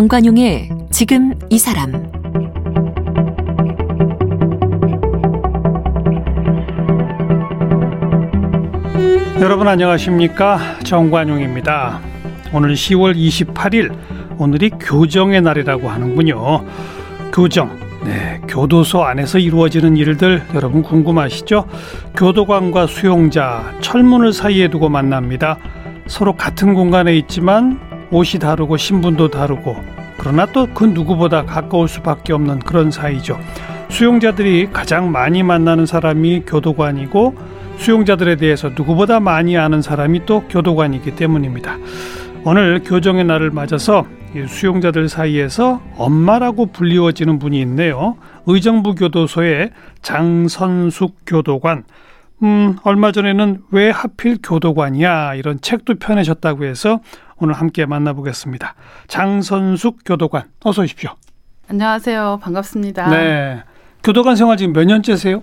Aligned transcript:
정관용의 0.00 0.70
지금 0.90 1.34
이 1.50 1.58
사람 1.58 1.92
여러분 9.42 9.68
안녕하십니까 9.68 10.78
정관용입니다. 10.84 12.00
오늘 12.54 12.72
10월 12.72 13.14
28일 13.14 13.94
오늘이 14.38 14.70
교정의 14.70 15.42
날이라고 15.42 15.90
하는군요. 15.90 16.64
교정 17.30 17.78
네, 18.02 18.40
교도소 18.48 19.04
안에서 19.04 19.38
이루어지는 19.38 19.98
일들 19.98 20.42
여러분 20.54 20.82
궁금하시죠? 20.82 21.66
교도관과 22.16 22.86
수용자 22.86 23.74
철문을 23.82 24.32
사이에 24.32 24.68
두고 24.68 24.88
만납니다. 24.88 25.58
서로 26.06 26.32
같은 26.32 26.72
공간에 26.72 27.14
있지만 27.16 27.89
옷이 28.10 28.40
다르고 28.40 28.76
신분도 28.76 29.28
다르고 29.28 29.76
그러나 30.18 30.46
또 30.46 30.66
그 30.74 30.84
누구보다 30.84 31.44
가까울 31.44 31.88
수밖에 31.88 32.32
없는 32.32 32.58
그런 32.60 32.90
사이죠. 32.90 33.38
수용자들이 33.88 34.68
가장 34.72 35.10
많이 35.10 35.42
만나는 35.42 35.86
사람이 35.86 36.44
교도관이고 36.46 37.34
수용자들에 37.78 38.36
대해서 38.36 38.68
누구보다 38.68 39.20
많이 39.20 39.56
아는 39.56 39.80
사람이 39.82 40.26
또 40.26 40.42
교도관이기 40.48 41.16
때문입니다. 41.16 41.78
오늘 42.44 42.82
교정의 42.84 43.24
날을 43.24 43.50
맞아서 43.50 44.06
수용자들 44.46 45.08
사이에서 45.08 45.80
엄마라고 45.96 46.66
불리워지는 46.66 47.38
분이 47.38 47.60
있네요. 47.62 48.16
의정부 48.46 48.94
교도소의 48.94 49.70
장선숙 50.02 51.16
교도관. 51.26 51.84
음, 52.42 52.76
얼마 52.84 53.12
전에는 53.12 53.62
왜 53.70 53.90
하필 53.90 54.38
교도관이야 54.42 55.34
이런 55.34 55.60
책도 55.60 55.96
펴내셨다고 55.98 56.64
해서 56.64 57.00
오늘 57.40 57.54
함께 57.54 57.86
만나보겠습니다. 57.86 58.74
장선숙 59.08 60.00
교도관 60.04 60.50
어서 60.62 60.82
오십시오. 60.82 61.10
안녕하세요. 61.68 62.40
반갑습니다. 62.42 63.08
네. 63.10 63.62
교도관 64.02 64.36
생활 64.36 64.56
지금 64.58 64.72
몇 64.74 64.84
년째세요? 64.84 65.42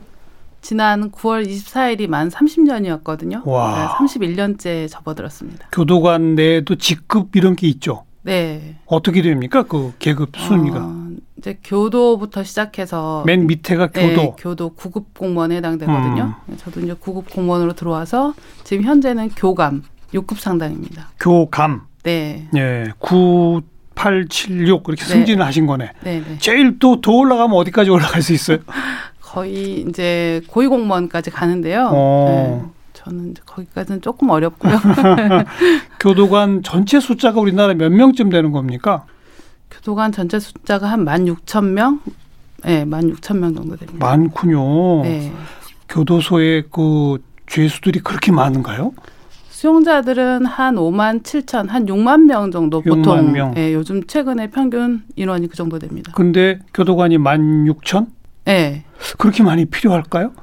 지난 0.62 1.12
9월 1.12 1.48
24일이 1.48 2.08
만 2.08 2.30
30년이었거든요. 2.30 3.48
와. 3.48 3.98
31년째 4.00 4.90
접어들었습니다. 4.90 5.70
교도관 5.72 6.36
내에도 6.36 6.76
직급 6.76 7.36
이런 7.36 7.56
게 7.56 7.68
있죠. 7.68 8.04
네. 8.22 8.76
어떻게 8.86 9.22
됩니까? 9.22 9.64
그 9.64 9.94
계급 9.98 10.36
순위가. 10.38 10.80
어, 10.80 11.08
이제 11.38 11.58
교도부터 11.64 12.44
시작해서 12.44 13.24
맨 13.26 13.48
밑에가 13.48 13.88
교도. 13.88 14.22
네, 14.22 14.34
교도 14.38 14.76
9급 14.76 15.06
공무원에 15.18 15.58
해당되거든요. 15.58 16.36
저도 16.58 16.82
이제 16.82 16.94
9급 16.94 17.32
공무원으로 17.34 17.74
들어와서 17.74 18.34
지금 18.64 18.84
현재는 18.84 19.30
교감 19.30 19.84
6급 20.14 20.38
상당입니다. 20.38 21.10
교감. 21.20 21.87
네. 22.08 22.48
예. 22.56 22.86
9 23.00 23.62
8, 23.96 24.28
7, 24.30 24.68
6 24.68 24.84
이렇게 24.88 25.04
네. 25.04 25.10
승진을 25.10 25.46
하신 25.46 25.66
거네. 25.66 25.92
네, 26.04 26.20
네. 26.26 26.38
제일 26.40 26.80
또 26.80 27.02
더 27.02 27.12
올라가면 27.12 27.56
어디까지 27.58 27.90
올라갈 27.90 28.22
수 28.22 28.32
있어요? 28.34 28.60
거의 29.20 29.82
이제 29.82 30.42
고위 30.48 30.68
공무원까지 30.68 31.32
가는데요. 31.32 31.90
어. 31.92 32.62
네. 32.64 32.72
저는 32.94 33.34
거기까지는 33.46 34.02
조금 34.02 34.30
어렵고요. 34.30 34.80
교도관 36.00 36.64
전체 36.64 37.00
숫자가 37.00 37.40
우리나라 37.42 37.74
몇 37.74 37.92
명쯤 37.92 38.30
되는 38.30 38.52
겁니까? 38.52 39.06
교도관 39.72 40.12
전체 40.14 40.40
숫자가 40.40 40.88
한 40.90 41.04
16,000명? 41.04 42.00
네, 42.64 42.86
16,000명 42.86 43.56
정도 43.56 43.76
됩니다. 43.76 44.06
많군요. 44.06 45.02
네. 45.04 45.32
교도소에 45.90 46.64
그 46.72 47.18
죄수들이 47.48 48.00
그렇게 48.00 48.32
많은가요? 48.32 48.94
수용자들은 49.58 50.46
한 50.46 50.76
5만 50.76 51.24
7천, 51.24 51.70
한 51.70 51.88
6만 51.88 52.26
명 52.26 52.52
정도 52.52 52.84
6만 52.84 53.04
보통 53.04 53.32
명. 53.32 53.56
예, 53.58 53.74
요즘 53.74 54.06
최근에 54.06 54.52
평균 54.52 55.02
인원이 55.16 55.48
그 55.48 55.56
정도 55.56 55.80
됩니다. 55.80 56.12
근데 56.14 56.60
교도관이 56.76 57.18
16,000? 57.18 58.06
예. 58.50 58.84
그렇게 59.18 59.42
많이 59.42 59.66
필요할까요? 59.66 60.34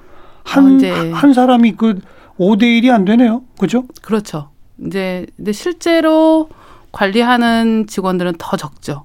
한, 0.43 0.81
어, 0.85 1.15
한 1.15 1.33
사람이 1.33 1.77
그 1.77 2.01
5대 2.41 2.63
1이 2.65 2.91
안 2.91 3.05
되네요. 3.05 3.43
그죠? 3.57 3.85
그렇죠. 4.03 4.49
이제 4.85 5.27
근데 5.37 5.53
실제로 5.53 6.49
관리하는 6.91 7.87
직원들은 7.87 8.35
더 8.39 8.57
적죠. 8.57 9.05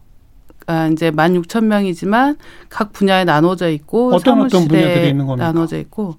아, 0.65 0.87
이제 0.87 1.11
16,000명이지만 1.11 2.37
각 2.69 2.93
분야에 2.93 3.25
나눠져 3.25 3.69
있고 3.69 4.15
어떤 4.15 4.41
어떤 4.41 4.67
분야들이 4.67 5.09
있는 5.09 5.27
겁니까? 5.27 5.45
나눠져 5.45 5.77
있고 5.77 6.15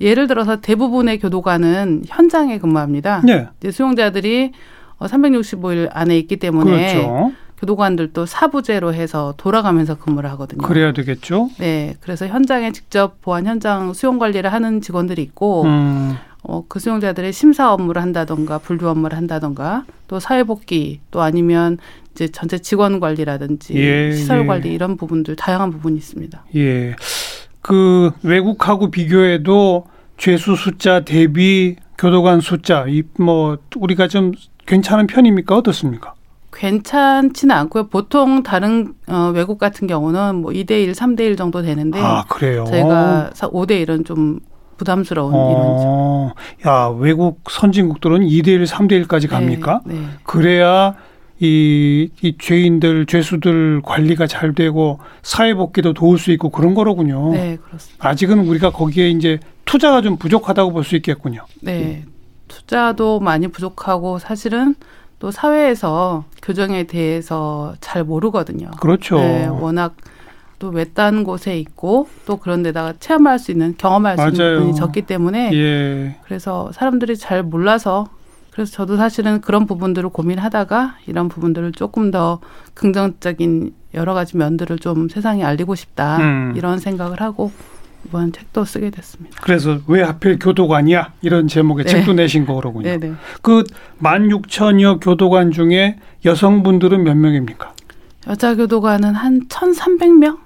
예를 0.00 0.26
들어서 0.26 0.60
대부분의 0.60 1.18
교도관은 1.18 2.04
현장에 2.06 2.58
근무합니다. 2.58 3.22
네. 3.24 3.48
이제 3.58 3.70
수용자들이 3.70 4.52
어, 4.98 5.06
365일 5.06 5.88
안에 5.92 6.18
있기 6.18 6.36
때문에 6.36 6.94
그렇죠. 6.94 7.32
교도관들도 7.58 8.26
사부제로 8.26 8.92
해서 8.92 9.34
돌아가면서 9.36 9.96
근무를 9.96 10.30
하거든요. 10.32 10.66
그래야 10.66 10.92
되겠죠. 10.92 11.50
네, 11.58 11.94
그래서 12.00 12.26
현장에 12.26 12.72
직접 12.72 13.20
보안 13.22 13.46
현장 13.46 13.94
수용 13.94 14.18
관리를 14.18 14.52
하는 14.52 14.82
직원들이 14.82 15.22
있고, 15.22 15.62
음, 15.64 16.16
어, 16.42 16.64
그 16.68 16.78
수용자들의 16.78 17.32
심사 17.32 17.72
업무를 17.72 18.02
한다던가 18.02 18.58
분류 18.58 18.88
업무를 18.88 19.16
한다던가 19.16 19.84
또 20.06 20.20
사회복귀 20.20 21.00
또 21.10 21.22
아니면 21.22 21.78
이제 22.12 22.28
전체 22.28 22.58
직원 22.58 23.00
관리라든지 23.00 23.74
예, 23.74 24.12
시설 24.12 24.42
예. 24.42 24.46
관리 24.46 24.72
이런 24.72 24.96
부분들 24.96 25.36
다양한 25.36 25.70
부분이 25.70 25.96
있습니다. 25.96 26.44
예. 26.54 26.94
그 27.66 28.12
외국하고 28.22 28.92
비교해도 28.92 29.86
죄수 30.18 30.54
숫자 30.54 31.00
대비 31.00 31.74
교도관 31.98 32.40
숫자 32.40 32.84
이 32.86 33.02
뭐 33.18 33.58
우리가 33.74 34.06
좀 34.06 34.30
괜찮은 34.66 35.08
편입니까 35.08 35.56
어떻습니까? 35.56 36.14
괜찮지는 36.52 37.54
않고요. 37.54 37.88
보통 37.88 38.42
다른 38.44 38.94
어, 39.08 39.32
외국 39.34 39.58
같은 39.58 39.88
경우는 39.88 40.36
뭐 40.36 40.52
2대 40.52 40.70
1, 40.82 40.92
3대 40.92 41.20
1 41.22 41.36
정도 41.36 41.60
되는데 41.62 41.98
아 42.00 42.24
그래요. 42.28 42.64
저희가 42.68 43.30
5대 43.34 43.84
1은 43.84 44.06
좀 44.06 44.38
부담스러운. 44.76 45.32
어, 45.34 46.32
야 46.66 46.86
외국 46.98 47.40
선진국들은 47.50 48.20
2대 48.20 48.48
1, 48.48 48.64
3대 48.64 49.04
1까지 49.06 49.28
갑니까? 49.28 49.80
네, 49.84 49.94
네. 49.94 50.00
그래야 50.22 50.94
이, 51.38 52.08
이 52.22 52.34
죄인들, 52.38 53.06
죄수들 53.06 53.82
관리가 53.84 54.26
잘 54.26 54.54
되고 54.54 54.98
사회 55.22 55.54
복귀도 55.54 55.92
도울 55.92 56.18
수 56.18 56.32
있고 56.32 56.48
그런 56.50 56.74
거로군요. 56.74 57.32
네, 57.32 57.56
그렇습니다. 57.62 58.08
아직은 58.08 58.40
우리가 58.40 58.70
거기에 58.70 59.10
이제 59.10 59.38
투자가 59.66 60.00
좀 60.00 60.16
부족하다고 60.16 60.72
볼 60.72 60.84
수 60.84 60.96
있겠군요. 60.96 61.44
네. 61.62 62.04
투자도 62.48 63.20
많이 63.20 63.48
부족하고 63.48 64.18
사실은 64.18 64.74
또 65.18 65.30
사회에서 65.30 66.24
교정에 66.42 66.84
대해서 66.84 67.74
잘 67.80 68.04
모르거든요. 68.04 68.70
그렇죠. 68.80 69.18
네, 69.18 69.46
워낙 69.46 69.96
또 70.58 70.68
외딴 70.68 71.24
곳에 71.24 71.58
있고 71.58 72.08
또 72.24 72.36
그런 72.38 72.62
데다가 72.62 72.94
체험할 72.98 73.38
수 73.38 73.50
있는 73.50 73.74
경험할 73.76 74.16
수 74.16 74.22
맞아요. 74.22 74.32
있는 74.32 74.58
부분이 74.60 74.74
적기 74.76 75.02
때문에 75.02 75.50
예. 75.52 76.16
그래서 76.24 76.70
사람들이 76.72 77.16
잘 77.18 77.42
몰라서 77.42 78.06
그래서 78.56 78.72
저도 78.72 78.96
사실은 78.96 79.42
그런 79.42 79.66
부분들을 79.66 80.08
고민하다가 80.08 80.96
이런 81.06 81.28
부분들을 81.28 81.72
조금 81.72 82.10
더 82.10 82.40
긍정적인 82.72 83.74
여러 83.92 84.14
가지 84.14 84.38
면들을 84.38 84.78
좀 84.78 85.10
세상에 85.10 85.44
알리고 85.44 85.74
싶다 85.74 86.16
음. 86.16 86.54
이런 86.56 86.78
생각을 86.78 87.20
하고 87.20 87.52
이번 88.06 88.32
책도 88.32 88.64
쓰게 88.64 88.88
됐습니다. 88.88 89.36
그래서 89.42 89.80
왜 89.88 90.02
하필 90.02 90.38
교도관이야? 90.38 91.12
이런 91.20 91.48
제목의 91.48 91.84
네. 91.84 91.90
책도 91.90 92.14
내신 92.14 92.46
거로군요. 92.46 92.84
네네. 92.84 93.12
그 93.42 93.62
16,000여 94.00 95.00
교도관 95.02 95.50
중에 95.50 95.98
여성분들은 96.24 97.02
몇 97.02 97.14
명입니까? 97.14 97.74
여자 98.26 98.54
교도관은 98.54 99.14
한 99.14 99.48
1,300명? 99.48 100.38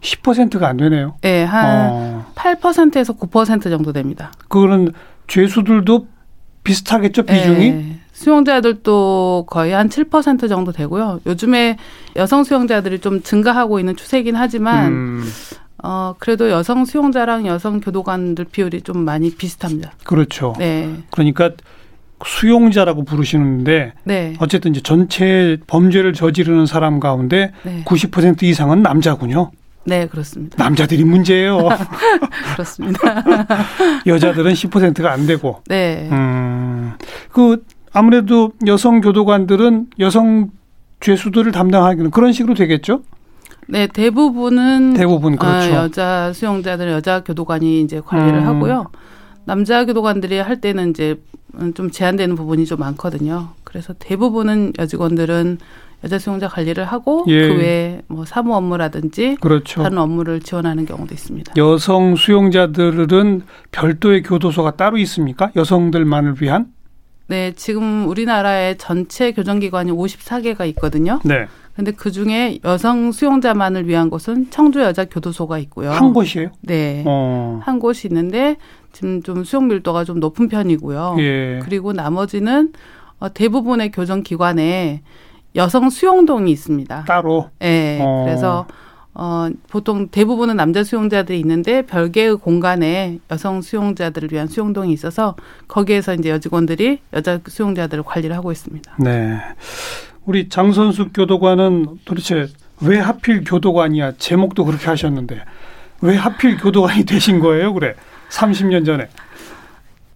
10%가 0.00 0.66
안 0.66 0.78
되네요. 0.78 1.14
네, 1.20 1.44
한 1.44 1.90
어. 1.92 2.26
8%에서 2.34 3.12
9% 3.12 3.62
정도 3.62 3.92
됩니다. 3.92 4.32
그거는 4.48 4.92
죄수들도 5.28 6.08
비슷하겠죠, 6.64 7.24
비중이? 7.24 7.70
네, 7.70 7.98
수용자들도 8.12 9.46
거의 9.48 9.72
한 9.72 9.88
7% 9.88 10.48
정도 10.48 10.72
되고요. 10.72 11.20
요즘에 11.26 11.76
여성 12.16 12.44
수용자들이 12.44 13.00
좀 13.00 13.22
증가하고 13.22 13.78
있는 13.78 13.96
추세이긴 13.96 14.36
하지만 14.36 14.86
음, 14.92 15.24
어 15.82 16.14
그래도 16.18 16.50
여성 16.50 16.84
수용자랑 16.84 17.46
여성 17.46 17.80
교도관들 17.80 18.46
비율이 18.46 18.82
좀 18.82 18.98
많이 19.04 19.34
비슷합니다. 19.34 19.92
그렇죠. 20.04 20.54
네. 20.58 20.94
그러니까 21.10 21.50
수용자라고 22.24 23.04
부르시는데 23.04 23.92
네. 24.04 24.34
어쨌든 24.38 24.70
이제 24.70 24.80
전체 24.80 25.56
범죄를 25.66 26.12
저지르는 26.12 26.66
사람 26.66 27.00
가운데 27.00 27.52
네. 27.64 27.82
90% 27.84 28.44
이상은 28.44 28.82
남자군요. 28.82 29.50
네, 29.84 30.06
그렇습니다. 30.06 30.62
남자들이 30.62 31.04
문제예요. 31.04 31.68
그렇습니다. 32.54 33.24
여자들은 34.06 34.52
10%가 34.52 35.12
안 35.12 35.26
되고. 35.26 35.62
네. 35.66 36.08
음, 36.12 36.92
그 37.32 37.64
아무래도 37.92 38.52
여성 38.66 39.00
교도관들은 39.00 39.88
여성 39.98 40.50
죄수들을 41.00 41.50
담당하기는 41.52 42.10
그런 42.10 42.32
식으로 42.32 42.54
되겠죠? 42.54 43.02
네, 43.68 43.86
대부분은 43.86 44.94
대부분 44.94 45.36
그렇죠. 45.36 45.74
아, 45.74 45.84
여자 45.84 46.32
수용자들 46.32 46.88
여자 46.90 47.22
교도관이 47.22 47.80
이제 47.80 48.00
관리를 48.04 48.40
음. 48.40 48.46
하고요. 48.46 48.86
남자 49.44 49.84
교도관들이 49.84 50.38
할 50.38 50.60
때는 50.60 50.90
이제 50.90 51.20
좀 51.74 51.90
제한되는 51.90 52.36
부분이 52.36 52.66
좀 52.66 52.80
많거든요. 52.80 53.48
그래서 53.64 53.94
대부분은 53.98 54.74
여직원들은 54.78 55.58
여자 56.04 56.18
수용자 56.18 56.48
관리를 56.48 56.84
하고 56.84 57.24
예. 57.28 57.48
그 57.48 57.54
외에 57.58 58.02
뭐 58.08 58.24
사무 58.24 58.54
업무라든지 58.54 59.36
그렇죠. 59.40 59.82
다른 59.82 59.98
업무를 59.98 60.40
지원하는 60.40 60.84
경우도 60.84 61.14
있습니다. 61.14 61.54
여성 61.56 62.16
수용자들은 62.16 63.42
별도의 63.70 64.22
교도소가 64.22 64.72
따로 64.72 64.98
있습니까? 64.98 65.50
여성들만을 65.54 66.36
위한? 66.40 66.72
네, 67.28 67.52
지금 67.54 68.08
우리나라의 68.08 68.76
전체 68.78 69.32
교정기관이 69.32 69.92
54개가 69.92 70.66
있거든요. 70.68 71.20
네. 71.24 71.46
근데 71.74 71.90
그 71.92 72.10
중에 72.10 72.58
여성 72.64 73.12
수용자만을 73.12 73.88
위한 73.88 74.10
곳은 74.10 74.50
청주 74.50 74.80
여자 74.82 75.06
교도소가 75.06 75.58
있고요. 75.60 75.90
한 75.90 76.12
곳이에요? 76.12 76.50
네. 76.60 77.02
어. 77.06 77.60
한 77.62 77.78
곳이 77.78 78.08
있는데 78.08 78.56
지금 78.92 79.22
좀 79.22 79.44
수용 79.44 79.68
밀도가 79.68 80.04
좀 80.04 80.20
높은 80.20 80.48
편이고요. 80.48 81.16
예. 81.20 81.60
그리고 81.62 81.94
나머지는 81.94 82.72
어, 83.18 83.32
대부분의 83.32 83.92
교정 83.92 84.22
기관에 84.22 85.00
여성 85.56 85.90
수용동이 85.90 86.50
있습니다. 86.52 87.04
따로. 87.06 87.50
네. 87.58 87.98
어. 88.00 88.24
그래서 88.26 88.66
어, 89.14 89.48
보통 89.68 90.08
대부분은 90.08 90.56
남자 90.56 90.82
수용자들이 90.82 91.38
있는데 91.40 91.82
별개의 91.82 92.36
공간에 92.38 93.18
여성 93.30 93.60
수용자들을 93.60 94.30
위한 94.32 94.46
수용동이 94.48 94.92
있어서 94.92 95.36
거기에서 95.68 96.14
이제 96.14 96.30
여직원들이 96.30 97.00
여자 97.12 97.38
수용자들을 97.46 98.02
관리를 98.04 98.34
하고 98.34 98.50
있습니다. 98.52 98.94
네. 98.98 99.38
우리 100.24 100.48
장선수 100.48 101.10
교도관은 101.12 101.98
도대체 102.04 102.46
왜 102.80 102.98
하필 102.98 103.44
교도관이야? 103.44 104.12
제목도 104.18 104.64
그렇게 104.64 104.86
하셨는데 104.86 105.42
왜 106.00 106.16
하필 106.16 106.56
교도관이 106.56 107.04
되신 107.06 107.40
거예요? 107.40 107.74
그래. 107.74 107.94
30년 108.30 108.86
전에. 108.86 109.08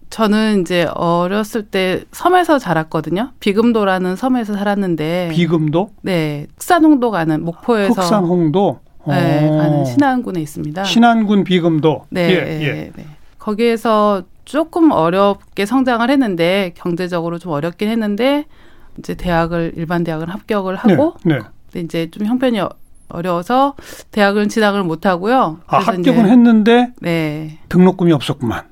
저는 0.09 0.61
이제 0.61 0.87
어렸을 0.95 1.63
때 1.63 2.03
섬에서 2.11 2.59
자랐거든요. 2.59 3.31
비금도라는 3.39 4.15
섬에서 4.15 4.53
살았는데 4.53 5.29
비금도, 5.33 5.91
네, 6.01 6.47
흑산홍도 6.57 7.11
가는 7.11 7.43
목포에서 7.43 8.01
흑산홍도, 8.01 8.79
네, 9.07 9.47
어. 9.49 9.57
가는 9.57 9.85
신안군에 9.85 10.39
있습니다. 10.41 10.83
신안군 10.85 11.43
비금도. 11.43 12.05
네, 12.09 12.29
예, 12.29 12.61
예. 12.63 12.91
네. 12.95 13.05
거기에서 13.37 14.23
조금 14.45 14.91
어렵게 14.91 15.65
성장을 15.65 16.09
했는데 16.09 16.71
경제적으로 16.75 17.37
좀 17.37 17.51
어렵긴 17.51 17.89
했는데 17.89 18.45
이제 18.97 19.13
대학을 19.13 19.73
일반 19.75 20.03
대학을 20.03 20.29
합격을 20.29 20.75
하고 20.77 21.15
네, 21.23 21.35
네. 21.35 21.41
근데 21.71 21.81
이제 21.85 22.09
좀 22.11 22.25
형편이 22.25 22.59
어- 22.61 22.69
어려워서 23.09 23.75
대학을 24.11 24.47
진학을 24.49 24.83
못 24.83 25.05
하고요. 25.05 25.59
아, 25.67 25.77
합격은 25.77 25.99
이제 26.01 26.11
했는데 26.13 26.93
네, 27.01 27.59
등록금이 27.69 28.11
없었구만. 28.13 28.63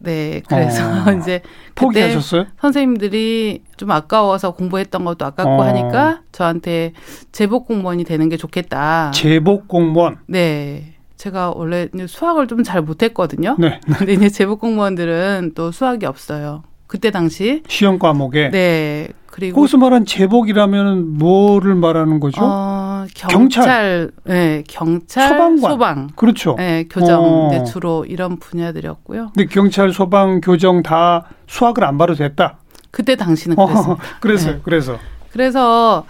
네. 0.00 0.42
그래서 0.48 0.82
어. 0.84 1.12
이제 1.20 1.42
포기하셨어요? 1.74 2.46
선생님들이 2.60 3.62
좀 3.76 3.90
아까워서 3.90 4.52
공부했던 4.52 5.04
것도 5.04 5.24
아깝고 5.26 5.50
어. 5.50 5.62
하니까 5.62 6.20
저한테 6.32 6.92
제복 7.32 7.66
공무원이 7.66 8.04
되는 8.04 8.28
게 8.28 8.36
좋겠다. 8.36 9.10
제복 9.12 9.68
공무원. 9.68 10.18
네. 10.26 10.94
제가 11.16 11.52
원래 11.54 11.88
수학을 12.06 12.46
좀 12.46 12.62
잘 12.64 12.80
못했거든요. 12.82 13.56
네. 13.58 13.78
근데 13.98 14.14
이제 14.14 14.28
제복 14.30 14.60
공무원들은 14.60 15.52
또 15.54 15.70
수학이 15.70 16.06
없어요. 16.06 16.62
그때 16.86 17.10
당시. 17.10 17.62
시험 17.68 17.98
과목에. 17.98 18.50
네. 18.50 19.08
그리고 19.26 19.56
거기서 19.60 19.76
말한 19.78 20.06
제복이라면 20.06 21.18
뭐를 21.18 21.74
말하는 21.76 22.18
거죠? 22.20 22.40
어, 22.42 22.89
경찰. 23.14 23.64
경찰, 23.64 24.10
네, 24.24 24.64
경찰, 24.68 25.28
소방관. 25.28 25.70
소방, 25.72 26.08
그렇죠. 26.16 26.54
네, 26.58 26.84
교정, 26.90 27.24
어. 27.24 27.48
네, 27.50 27.64
주로 27.64 28.04
이런 28.04 28.38
분야들이었고요. 28.38 29.32
근데 29.34 29.46
경찰, 29.52 29.92
소방, 29.92 30.40
교정 30.40 30.82
다 30.82 31.24
수학을 31.46 31.84
안 31.84 31.98
봐도 31.98 32.14
됐다. 32.14 32.58
그때 32.90 33.16
당시는 33.16 33.58
어, 33.58 33.66
그랬어요. 33.66 33.98
그래서 34.20 34.50
네. 34.52 34.60
그래서 34.64 34.98
그래서 35.32 36.04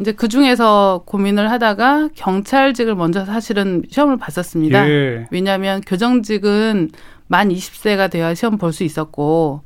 이제 0.00 0.12
그 0.12 0.28
중에서 0.28 1.02
고민을 1.04 1.50
하다가 1.50 2.10
경찰직을 2.14 2.94
먼저 2.94 3.24
사실은 3.24 3.82
시험을 3.90 4.16
봤었습니다. 4.16 4.88
예. 4.88 5.26
왜냐하면 5.30 5.80
교정직은 5.82 6.90
만 7.26 7.48
20세가 7.50 8.10
돼야 8.10 8.34
시험 8.34 8.56
볼 8.58 8.72
수 8.72 8.84
있었고 8.84 9.62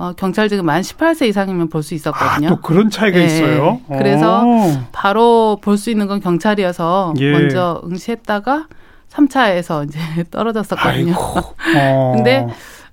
어, 0.00 0.12
경찰직은 0.14 0.64
만 0.64 0.80
18세 0.80 1.28
이상이면 1.28 1.68
볼수 1.68 1.92
아, 1.92 1.96
있었거든요. 1.96 2.48
또 2.48 2.56
그런 2.62 2.88
차이가 2.88 3.18
네. 3.18 3.26
있어요. 3.26 3.80
그래서 3.86 4.42
어. 4.46 4.86
바로 4.92 5.58
볼 5.60 5.76
수 5.76 5.90
있는 5.90 6.06
건 6.06 6.20
경찰이어서 6.20 7.12
예. 7.18 7.32
먼저 7.32 7.82
응시했다가 7.84 8.66
3차에서 9.12 9.86
이제 9.86 9.98
떨어졌었거든요. 10.32 11.12
어. 11.76 12.12
근데 12.16 12.46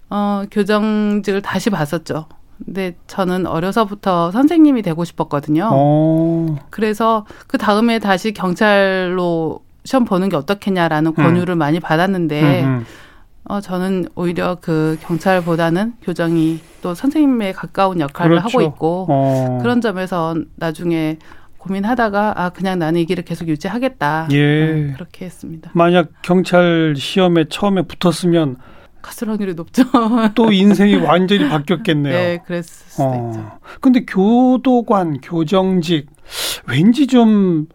어, 0.10 0.44
교정직을 0.52 1.42
다시 1.42 1.70
봤었죠. 1.70 2.26
근데 2.66 2.98
저는 3.08 3.46
어려서부터 3.46 4.32
선생님이 4.32 4.82
되고 4.82 5.06
싶었거든요. 5.06 5.70
어. 5.72 6.58
그래서 6.70 7.26
그 7.48 7.58
다음에 7.58 8.00
다시 8.00 8.34
경찰로 8.34 9.62
시험 9.86 10.04
보는 10.04 10.28
게 10.28 10.36
어떻겠냐라는 10.36 11.14
권유를 11.14 11.56
많이 11.56 11.80
받았는데 11.80 12.64
음, 12.64 12.68
음. 12.68 12.86
어, 13.50 13.62
저는 13.62 14.08
오히려 14.16 14.58
그 14.60 14.98
경찰보다는 15.02 15.94
교정이 16.02 16.60
또 16.82 16.94
선생님에 16.94 17.54
가까운 17.54 18.00
역할을 18.00 18.40
그렇죠. 18.40 18.48
하고 18.48 18.62
있고 18.62 19.06
어. 19.10 19.60
그런 19.62 19.80
점에서 19.80 20.36
나중에 20.56 21.18
고민하다가 21.58 22.34
아 22.36 22.50
그냥 22.50 22.80
나는 22.80 23.02
이 23.02 23.06
길을 23.06 23.24
계속 23.24 23.48
유지하겠다. 23.48 24.28
예. 24.32 24.38
네, 24.38 24.94
그렇게 24.94 25.26
했습니다. 25.26 25.72
만약 25.74 26.10
경찰 26.22 26.94
시험에 26.98 27.46
처음에 27.50 27.84
붙었으면 27.84 28.58
갔을 29.02 29.30
확률이 29.30 29.54
높죠. 29.54 29.84
또 30.36 30.52
인생이 30.52 30.96
완전히 30.96 31.48
바뀌었겠네요. 31.48 32.14
네, 32.14 32.38
그랬을 32.46 32.64
수도 32.64 33.04
어. 33.04 33.32
있죠. 33.32 33.52
근데 33.80 34.04
교도관, 34.06 35.22
교정직 35.22 36.08
왠지 36.68 37.08
좀 37.08 37.68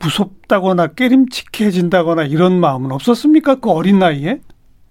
무섭다거나 0.00 0.88
깨림칙해진다거나 0.88 2.24
이런 2.24 2.58
마음은 2.58 2.90
없었습니까? 2.92 3.56
그 3.56 3.70
어린 3.70 3.98
나이에? 3.98 4.40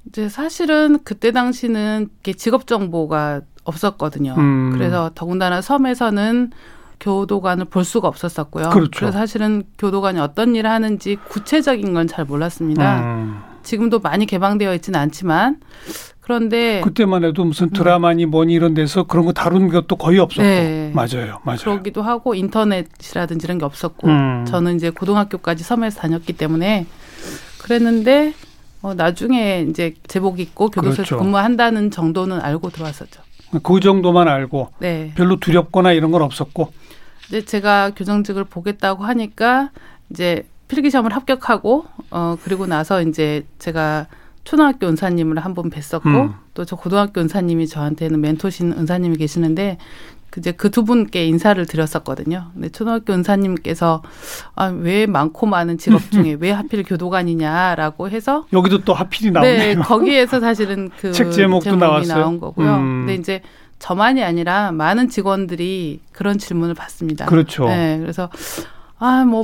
이제 0.08 0.30
사실은 0.30 1.00
그때 1.04 1.32
당시는 1.32 2.10
직업 2.38 2.68
정보가 2.68 3.42
없었거든요. 3.64 4.36
음. 4.38 4.72
그래서 4.74 5.12
더군다나 5.14 5.62
섬에서는 5.62 6.52
교도관을 7.00 7.66
볼 7.66 7.84
수가 7.84 8.08
없었었고요. 8.08 8.70
그렇죠. 8.70 9.06
래서 9.06 9.18
사실은 9.18 9.64
교도관이 9.78 10.20
어떤 10.20 10.56
일을 10.56 10.70
하는지 10.70 11.18
구체적인 11.30 11.94
건 11.94 12.08
잘 12.08 12.26
몰랐습니다. 12.26 13.02
음. 13.02 13.40
지금도 13.64 14.00
많이 14.00 14.26
개방되어 14.26 14.74
있지는 14.76 15.00
않지만 15.00 15.58
그런데 16.20 16.82
그때만 16.84 17.24
해도 17.24 17.44
무슨 17.46 17.70
드라마니 17.70 18.26
뭐니 18.26 18.54
이런 18.54 18.74
데서 18.74 19.04
그런 19.04 19.26
거 19.26 19.34
다룬 19.34 19.70
것도 19.70 19.96
거의 19.98 20.18
없었고. 20.20 20.42
네. 20.44 20.92
맞아요. 20.94 21.40
맞아요. 21.44 21.60
그러기도 21.64 22.02
하고 22.02 22.34
인터넷이라든지 22.36 23.46
이런 23.46 23.58
게 23.60 23.66
없었고 23.66 24.08
음. 24.08 24.46
저는 24.48 24.76
이제 24.76 24.90
고등학교까지 24.90 25.64
섬에서 25.64 26.02
다녔기 26.02 26.34
때문에 26.34 26.86
그랬는데 27.62 28.34
어, 28.82 28.94
나중에 28.94 29.66
이제 29.70 29.94
제복 30.08 30.40
입고 30.40 30.70
교도소에서 30.70 30.96
그렇죠. 31.04 31.18
근무한다는 31.18 31.92
정도는 31.92 32.42
알고 32.42 32.70
들어왔었죠. 32.70 33.22
그 33.64 33.80
정도만 33.80 34.28
알고 34.28 34.70
네. 34.80 35.12
별로 35.16 35.38
두렵거나 35.40 35.92
이런 35.92 36.12
건 36.12 36.22
없었고. 36.22 36.72
이제 37.28 37.44
제가 37.46 37.92
교정직을 37.96 38.46
보겠다고 38.46 39.04
하니까 39.06 39.72
이제 40.10 40.46
필기 40.68 40.90
시험을 40.90 41.14
합격하고 41.14 41.86
어 42.12 42.38
그리고 42.44 42.66
나서 42.66 43.02
이제 43.02 43.46
제가 43.60 44.08
초등학교 44.44 44.88
은사님을 44.88 45.38
한 45.40 45.54
번 45.54 45.70
뵀었고 45.70 46.06
음. 46.06 46.34
또저 46.54 46.76
고등학교 46.76 47.22
은사님이 47.22 47.68
저한테는 47.68 48.20
멘토신 48.22 48.74
은사님이 48.74 49.18
계시는데 49.18 49.78
그 49.78 50.21
이제 50.40 50.52
그 50.54 50.70
두 50.72 50.86
분께 50.86 51.26
인사를 51.26 51.64
드렸었거든요. 51.66 52.52
근데 52.54 52.70
초등학교 52.70 53.12
은사님께서 53.14 54.02
아 54.56 54.68
왜 54.68 55.06
많고 55.06 55.46
많은 55.48 55.78
직업 55.78 56.00
중에 56.12 56.38
왜 56.40 56.52
하필 56.52 56.84
교도관이냐라고 56.84 58.10
해서 58.10 58.46
여기도 58.54 58.80
또 58.86 58.94
하필이 58.94 59.32
네 59.32 59.40
나오네요. 59.76 59.82
거기에서 59.84 60.40
사실은 60.40 60.90
그 61.00 61.12
책 61.12 61.32
제목도 61.32 61.76
나왔어요? 61.76 62.18
나온 62.20 62.40
거고요. 62.40 62.76
음. 62.76 63.06
근데 63.06 63.16
이제 63.16 63.42
저만이 63.80 64.24
아니라 64.24 64.72
많은 64.72 65.10
직원들이 65.10 66.02
그런 66.14 66.38
질문을 66.38 66.76
받습니다. 66.76 67.26
그렇죠. 67.26 67.66
네, 67.68 67.98
그래서 68.00 68.30
아 69.00 69.26
뭐 69.26 69.44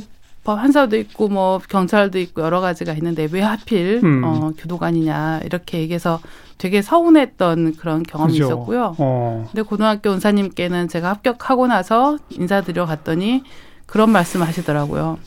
판사도 0.56 0.98
있고 0.98 1.28
뭐 1.28 1.60
경찰도 1.68 2.20
있고 2.20 2.42
여러 2.42 2.62
가지가 2.62 2.94
있는데 2.94 3.28
왜 3.32 3.42
하필 3.42 4.02
음. 4.04 4.24
어, 4.24 4.52
교도관이냐 4.58 5.42
이렇게 5.44 5.80
얘기해서 5.80 6.20
되게 6.58 6.82
서운했던 6.82 7.76
그런 7.76 8.04
경험이 8.04 8.34
그죠. 8.34 8.46
있었고요. 8.46 8.96
어. 8.98 9.46
근데 9.52 9.62
고등학교 9.62 10.12
은사님께는 10.12 10.88
제가 10.88 11.10
합격하고 11.10 11.68
나서 11.68 12.18
인사드려 12.30 12.86
갔더니 12.86 13.44
그런 13.86 14.10
말씀 14.10 14.42
하시더라고요. 14.42 15.18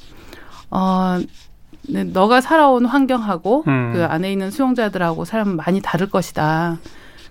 어, 0.71 1.19
네, 1.89 2.05
너가 2.05 2.41
살아온 2.41 2.85
환경하고 2.85 3.65
음. 3.67 3.93
그 3.95 4.05
안에 4.05 4.31
있는 4.33 4.51
수용자들하고 4.51 5.25
사람은 5.25 5.57
많이 5.57 5.81
다를 5.81 6.09
것이다. 6.09 6.79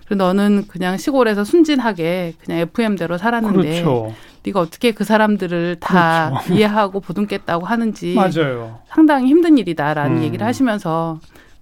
그리고 0.06 0.24
너는 0.24 0.66
그냥 0.66 0.96
시골에서 0.96 1.44
순진하게 1.44 2.34
그냥 2.44 2.60
FM대로 2.60 3.16
살았는데 3.16 3.82
그렇죠. 3.82 4.12
네가 4.42 4.60
어떻게 4.60 4.92
그 4.92 5.04
사람들을 5.04 5.76
다 5.80 6.30
그렇죠. 6.30 6.54
이해하고 6.54 7.00
보듬겠다고 7.00 7.66
하는지 7.66 8.14
맞아요. 8.14 8.80
상당히 8.88 9.28
힘든 9.28 9.58
일이다라는 9.58 10.18
음. 10.18 10.22
얘기를 10.22 10.46
하시면서 10.46 11.20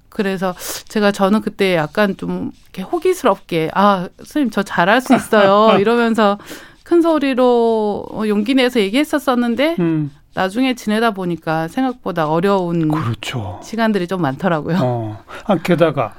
그래서 0.09 0.55
제가 0.89 1.13
저는 1.13 1.41
그때 1.43 1.75
약간 1.77 2.17
좀 2.17 2.51
이렇게 2.65 2.83
호기스럽게 2.83 3.71
아 3.75 4.09
선생님 4.19 4.51
저 4.51 4.63
잘할 4.63 5.01
수 5.01 5.15
있어요 5.15 5.79
이러면서 5.81 6.39
큰 6.85 7.03
소리로 7.03 8.07
어, 8.11 8.23
용기 8.27 8.55
내서 8.55 8.81
얘기했었었는데 8.81 9.77
음, 9.79 10.11
나중에 10.35 10.75
지내다 10.75 11.11
보니까 11.11 11.69
생각보다 11.69 12.29
어려운 12.29 12.89
그렇죠. 12.89 13.61
시간들이 13.63 14.07
좀 14.07 14.23
많더라고요. 14.23 14.79
어, 14.81 15.25
아, 15.45 15.57
게다가 15.57 16.15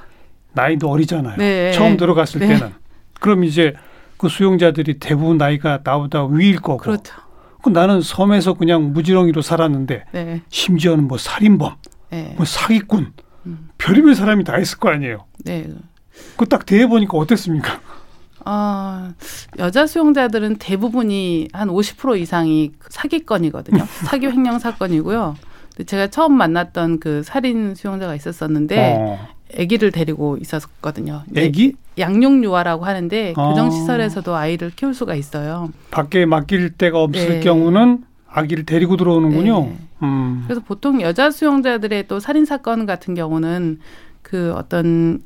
나이도 0.53 0.89
어리잖아요. 0.91 1.37
네. 1.37 1.71
처음 1.71 1.97
들어갔을 1.97 2.41
네. 2.41 2.47
때는. 2.49 2.73
그럼 3.19 3.43
이제 3.45 3.73
그 4.19 4.27
수용자들이 4.29 4.99
대부분 4.99 5.37
나이가 5.37 5.79
나보다 5.83 6.25
위일 6.25 6.57
거고. 6.57 6.77
그렇죠. 6.77 7.15
그 7.63 7.69
나는 7.69 8.01
섬에서 8.01 8.53
그냥 8.53 8.93
무지렁이로 8.93 9.41
살았는데 9.41 10.05
네. 10.11 10.41
심지어는 10.49 11.07
뭐 11.07 11.17
살인범, 11.17 11.75
네. 12.11 12.33
뭐 12.37 12.45
사기꾼, 12.45 13.13
음. 13.47 13.69
별의별 13.77 14.13
사람이 14.15 14.43
다 14.43 14.57
있을 14.59 14.77
거 14.77 14.89
아니에요. 14.89 15.25
네. 15.45 15.67
그 16.37 16.45
딱 16.45 16.65
대해 16.65 16.85
보니까 16.87 17.17
어땠습니까? 17.17 17.79
아, 18.45 19.13
여자 19.57 19.85
수용자들은 19.87 20.57
대부분이 20.57 21.49
한 21.53 21.69
50% 21.69 22.19
이상이 22.19 22.71
사기건이거든요. 22.89 23.85
사기 24.05 24.27
횡령 24.27 24.59
사건이고요. 24.59 25.35
제가 25.85 26.07
처음 26.07 26.33
만났던 26.37 26.99
그 26.99 27.23
살인 27.23 27.73
수용자가 27.75 28.15
있었었는데 28.15 28.95
어, 28.99 29.27
아기를 29.57 29.91
데리고 29.91 30.37
있었거든요. 30.37 31.23
애기 31.35 31.73
양육 31.97 32.43
유아라고 32.43 32.85
하는데 32.85 33.33
어. 33.35 33.49
교정 33.49 33.71
시설에서도 33.71 34.35
아이를 34.35 34.71
키울 34.75 34.93
수가 34.93 35.15
있어요. 35.15 35.69
밖에 35.91 36.25
맡길 36.25 36.77
데가 36.77 37.01
없을 37.01 37.29
네. 37.29 37.39
경우는 37.39 38.03
아기를 38.27 38.65
데리고 38.65 38.95
들어오는군요. 38.95 39.61
네. 39.61 39.77
음, 40.03 40.43
그래서 40.45 40.61
보통 40.61 41.01
여자 41.01 41.31
수용자들의 41.31 42.07
또 42.07 42.19
살인 42.19 42.45
사건 42.45 42.85
같은 42.85 43.15
경우는 43.15 43.79
그 44.21 44.53
어떤 44.55 45.21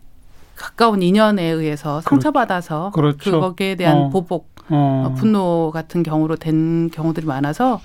가까운 0.55 1.01
인연에 1.01 1.43
의해서 1.43 2.01
상처받아서 2.01 2.91
그렇죠. 2.91 3.31
그거기에 3.31 3.75
대한 3.75 3.97
어. 3.97 4.09
보복, 4.09 4.49
어, 4.69 5.07
어, 5.07 5.13
분노 5.15 5.71
같은 5.73 6.03
경우로 6.03 6.37
된 6.37 6.89
경우들이 6.91 7.25
많아서 7.25 7.81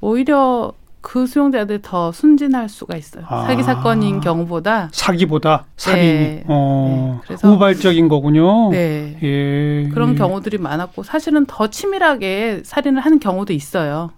오히려 0.00 0.72
그 1.02 1.26
수용자들이 1.26 1.80
더 1.82 2.12
순진할 2.12 2.68
수가 2.68 2.96
있어요. 2.96 3.24
아. 3.28 3.44
사기 3.44 3.62
사건인 3.64 4.20
경우보다 4.20 4.88
사기보다 4.92 5.66
살인이 5.76 6.06
네. 6.06 6.44
어, 6.46 7.18
네. 7.20 7.26
그래서- 7.26 7.50
우발적인 7.52 8.08
거군요. 8.08 8.70
네. 8.70 9.18
예. 9.22 9.88
그런 9.92 10.12
예. 10.12 10.14
경우들이 10.14 10.58
많았고 10.58 11.02
사실은 11.02 11.44
더 11.46 11.66
치밀하게 11.68 12.62
살인을 12.64 13.00
하는 13.02 13.18
경우도 13.18 13.52
있어요. 13.52 14.10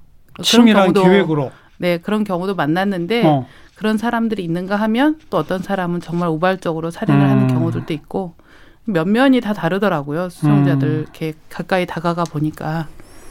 치밀한 0.42 0.92
경우도- 0.92 1.02
계획으로. 1.02 1.50
네 1.78 1.98
그런 1.98 2.22
경우도 2.22 2.54
만났는데 2.54 3.26
어. 3.26 3.46
그런 3.76 3.96
사람들이 3.98 4.44
있는가 4.44 4.76
하면 4.76 5.18
또 5.30 5.38
어떤 5.38 5.60
사람은 5.60 6.00
정말 6.00 6.28
우발적으로 6.28 6.90
살인을 6.92 7.20
음. 7.20 7.28
하는 7.30 7.46
경우들도 7.48 7.92
있고 7.94 8.34
면 8.84 9.10
면이 9.10 9.40
다 9.40 9.52
다르더라고요 9.54 10.28
수용자들 10.28 10.86
음. 10.88 11.00
이렇게 11.02 11.32
가까이 11.48 11.84
다가가 11.86 12.22
보니까 12.24 12.86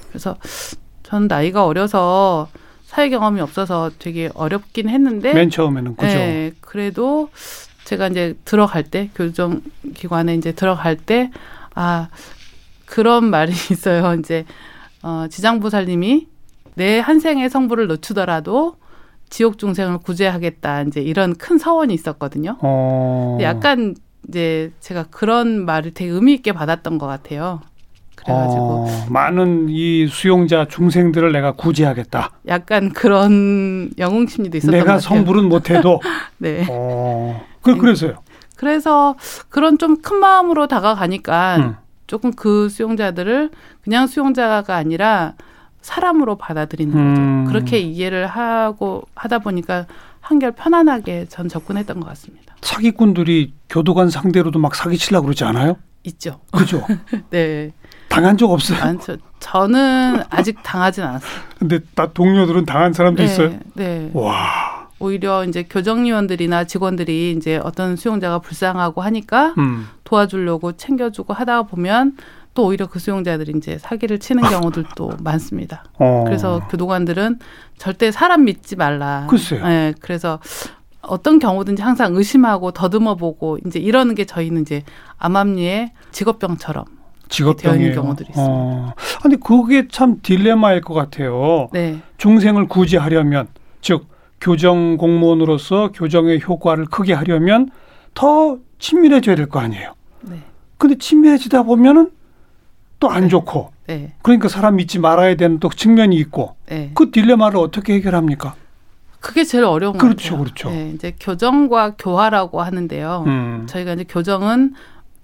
그래서 0.09 0.35
전 1.03 1.27
나이가 1.27 1.65
어려서 1.65 2.49
사회 2.93 3.09
경험이 3.09 3.41
없어서 3.41 3.89
되게 3.97 4.29
어렵긴 4.35 4.87
했는데 4.89 5.33
맨 5.33 5.49
처음에는 5.49 5.95
그죠. 5.95 6.07
네, 6.15 6.51
그래도 6.61 7.29
제가 7.85 8.07
이제 8.07 8.35
들어갈 8.45 8.83
때 8.83 9.09
교정 9.15 9.61
기관에 9.95 10.35
이제 10.35 10.51
들어갈 10.51 10.95
때 10.95 11.31
아 11.75 12.09
그런 12.85 13.25
말이 13.25 13.51
있어요. 13.71 14.13
이제 14.19 14.45
어 15.01 15.25
지장보살님이 15.29 16.27
내 16.75 16.99
한 16.99 17.19
생의 17.19 17.49
성부를 17.49 17.87
늦추더라도 17.87 18.75
지옥 19.29 19.57
중생을 19.57 19.97
구제하겠다. 19.99 20.83
이제 20.83 21.01
이런 21.01 21.33
큰 21.35 21.57
서원이 21.57 21.93
있었거든요. 21.95 22.57
어. 22.61 23.39
약간 23.41 23.95
이제 24.29 24.71
제가 24.79 25.05
그런 25.09 25.65
말을 25.65 25.93
되게 25.95 26.11
의미 26.11 26.33
있게 26.35 26.51
받았던 26.51 26.99
것 26.99 27.07
같아요. 27.07 27.61
그래가지고 28.25 28.61
어, 28.61 29.05
많은 29.09 29.67
이 29.69 30.07
수용자 30.07 30.67
중생들을 30.69 31.31
내가 31.31 31.53
구제하겠다. 31.53 32.31
약간 32.47 32.91
그런 32.93 33.89
영웅 33.97 34.27
심리도 34.27 34.57
있었던 34.57 34.71
것 34.79 34.85
내가. 34.85 34.99
성불은 34.99 35.49
못해도. 35.49 36.01
네. 36.37 36.65
어. 36.69 37.41
그 37.61 37.77
그래서요. 37.77 38.15
그래서 38.55 39.15
그런 39.49 39.77
좀 39.77 40.01
큰 40.01 40.17
마음으로 40.19 40.67
다가가니까 40.67 41.57
음. 41.57 41.75
조금 42.07 42.31
그 42.33 42.69
수용자들을 42.69 43.49
그냥 43.83 44.07
수용자가 44.07 44.75
아니라 44.75 45.33
사람으로 45.81 46.37
받아들이는 46.37 46.93
거죠. 46.93 47.21
음. 47.21 47.45
그렇게 47.47 47.79
이해를 47.79 48.27
하고 48.27 49.03
하다 49.15 49.39
보니까 49.39 49.85
한결 50.21 50.51
편안하게 50.53 51.25
전 51.27 51.49
접근했던 51.49 51.99
것 51.99 52.07
같습니다. 52.09 52.55
사기꾼들이 52.61 53.53
교도관 53.69 54.09
상대로도 54.09 54.59
막 54.59 54.75
사기치려고 54.75 55.25
그러지 55.25 55.43
않아요? 55.43 55.75
있죠. 56.03 56.39
그죠? 56.51 56.85
네. 57.31 57.71
당한 58.13 58.37
적 58.37 58.51
없어요. 58.51 58.79
많죠. 58.79 59.17
저는 59.39 60.23
아직 60.29 60.57
당하진 60.63 61.03
않았어요. 61.03 61.31
근데 61.57 61.79
다 61.95 62.11
동료들은 62.13 62.65
당한 62.65 62.93
사람도 62.93 63.23
있어요. 63.23 63.49
네. 63.49 63.59
네. 63.73 64.11
와. 64.13 64.87
오히려 64.99 65.43
이제 65.43 65.63
교정위원들이나 65.63 66.63
직원들이 66.65 67.31
이제 67.31 67.59
어떤 67.63 67.95
수용자가 67.95 68.39
불쌍하고 68.39 69.01
하니까 69.01 69.53
음. 69.57 69.87
도와주려고 70.03 70.73
챙겨주고 70.73 71.33
하다 71.33 71.63
보면 71.63 72.15
또 72.53 72.67
오히려 72.67 72.85
그 72.85 72.99
수용자들이 72.99 73.53
이제 73.57 73.77
사기를 73.79 74.19
치는 74.19 74.43
경우들도 74.43 75.17
많습니다. 75.23 75.83
어. 75.99 76.23
그래서 76.25 76.61
교도관들은 76.69 77.39
절대 77.77 78.11
사람 78.11 78.45
믿지 78.45 78.75
말라. 78.75 79.25
글쎄요. 79.27 79.65
네, 79.67 79.93
그래서 79.99 80.39
어떤 81.01 81.39
경우든지 81.39 81.81
항상 81.81 82.15
의심하고 82.15 82.71
더듬어 82.71 83.15
보고 83.15 83.57
이제 83.65 83.79
이러는 83.79 84.15
게 84.15 84.23
저희는 84.25 84.61
이제 84.61 84.83
암암리의 85.17 85.91
직업병처럼. 86.11 86.85
있는 87.41 87.93
경우들이 87.93 88.29
있습니다. 88.29 88.53
어. 88.53 88.93
아니 89.23 89.39
그게 89.39 89.87
참 89.87 90.19
딜레마일 90.21 90.81
것 90.81 90.93
같아요. 90.93 91.69
네, 91.73 91.99
중생을 92.17 92.67
구제하려면 92.67 93.47
즉 93.81 94.07
교정 94.41 94.97
공무원으로서 94.97 95.91
교정의 95.93 96.41
효과를 96.41 96.85
크게 96.85 97.13
하려면 97.13 97.69
더 98.13 98.57
친밀해져야 98.79 99.35
될 99.35 99.47
거 99.47 99.59
아니에요. 99.59 99.93
네, 100.21 100.37
근데 100.77 100.95
친밀해지다 100.97 101.63
보면은 101.63 102.11
또안 102.99 103.23
네. 103.23 103.27
좋고 103.29 103.71
네, 103.87 104.13
그러니까 104.21 104.47
사람 104.49 104.75
믿지 104.77 104.99
말아야 104.99 105.35
되는 105.35 105.59
또 105.59 105.69
측면이 105.69 106.15
있고 106.17 106.55
네. 106.67 106.91
그 106.93 107.11
딜레마를 107.11 107.57
어떻게 107.57 107.93
해결합니까? 107.95 108.55
그게 109.19 109.43
제일 109.45 109.63
어려운 109.63 109.93
것 109.93 109.99
그렇죠, 109.99 110.31
같아요. 110.37 110.43
그렇죠. 110.43 110.69
네, 110.69 110.91
이제 110.93 111.13
교정과 111.19 111.95
교화라고 111.97 112.61
하는데요. 112.61 113.23
음. 113.25 113.63
저희가 113.67 113.93
이제 113.93 114.03
교정은 114.03 114.73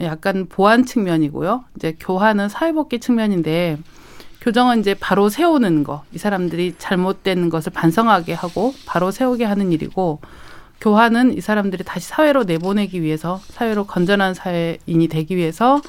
약간 0.02 0.48
보완 0.48 0.86
측면이고요. 0.86 1.66
이제 1.76 1.96
교화는 2.00 2.50
사회복귀 2.50 3.00
측면인데 3.00 3.78
교정은 4.42 4.80
이제 4.80 4.94
바로 4.94 5.30
세우는 5.30 5.84
거. 5.84 6.04
이 6.14 6.18
사람들이 6.18 6.76
잘못된 6.78 7.50
것을 7.50 7.74
반성하게 7.74 8.34
하고 8.34 8.74
바로 8.86 9.12
세우게 9.12 9.44
하는 9.44 9.72
일이고 9.72 10.20
교화는 10.80 11.38
이 11.38 11.42
사람들이 11.42 11.84
다시 11.84 12.08
사회로 12.08 12.46
내보내기 12.46 13.02
위해서 13.02 13.42
사회로 13.50 13.86
건전한 13.86 14.34
사회인이 14.34 15.08
되기 15.10 15.36
위해서 15.36 15.82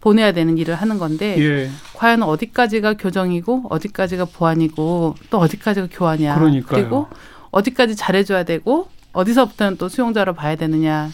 보내야 0.00 0.32
되는 0.32 0.56
일을 0.56 0.74
하는 0.74 0.98
건데 0.98 1.36
예. 1.38 1.70
과연 1.94 2.22
어디까지가 2.22 2.94
교정이고 2.94 3.64
어디까지가 3.68 4.26
보완이고 4.26 5.16
또 5.28 5.38
어디까지가 5.38 5.88
교화냐. 5.90 6.34
그러니까요. 6.36 6.82
리고 6.82 7.08
어디까지 7.50 7.96
잘해줘야 7.96 8.44
되고 8.44 8.88
어디서부터는 9.12 9.76
또 9.76 9.88
수용자로 9.88 10.34
봐야 10.34 10.54
되느냐 10.54 11.10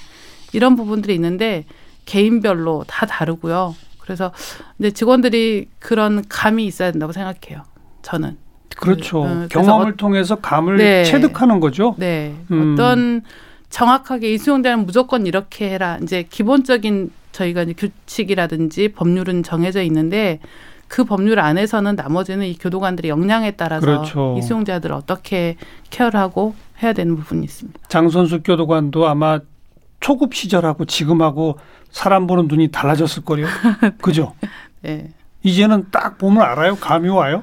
이런 0.52 0.76
부분들이 0.76 1.14
있는데 1.14 1.64
개인별로 2.04 2.84
다 2.86 3.06
다르고요. 3.06 3.74
그래서 3.98 4.32
이제 4.78 4.90
직원들이 4.90 5.68
그런 5.78 6.24
감이 6.28 6.66
있어야 6.66 6.90
된다고 6.92 7.12
생각해요. 7.12 7.62
저는. 8.02 8.36
그렇죠. 8.76 9.22
그, 9.22 9.28
어, 9.28 9.46
경험을 9.48 9.96
통해서 9.96 10.36
감을 10.36 10.76
네. 10.76 11.04
체득하는 11.04 11.60
거죠. 11.60 11.94
네. 11.98 12.34
음. 12.50 12.72
어떤 12.74 13.22
정확하게 13.70 14.32
이 14.32 14.38
수용자는 14.38 14.84
무조건 14.84 15.26
이렇게 15.26 15.70
해라. 15.70 15.98
이제 16.02 16.24
기본적인 16.28 17.10
저희가 17.32 17.62
이제 17.62 17.72
규칙이라든지 17.72 18.88
법률은 18.92 19.42
정해져 19.42 19.82
있는데 19.82 20.40
그 20.86 21.04
법률 21.04 21.40
안에서는 21.40 21.96
나머지는 21.96 22.46
이 22.46 22.56
교도관들의 22.56 23.08
역량에 23.08 23.52
따라서 23.52 23.86
그렇죠. 23.86 24.36
이 24.38 24.42
수용자들을 24.42 24.94
어떻게 24.94 25.56
케어를 25.90 26.20
하고 26.20 26.54
해야 26.82 26.92
되는 26.92 27.16
부분이 27.16 27.44
있습니다. 27.44 27.80
장선수 27.88 28.42
교도관도 28.42 29.08
아마 29.08 29.40
초급 30.00 30.34
시절하고 30.34 30.84
지금하고 30.84 31.58
사람 31.90 32.26
보는 32.26 32.48
눈이 32.48 32.68
달라졌을 32.70 33.24
거요. 33.24 33.46
그죠? 34.02 34.34
네. 34.82 35.08
이제는 35.42 35.86
딱 35.90 36.18
보면 36.18 36.42
알아요. 36.42 36.76
감이 36.76 37.08
와요. 37.08 37.42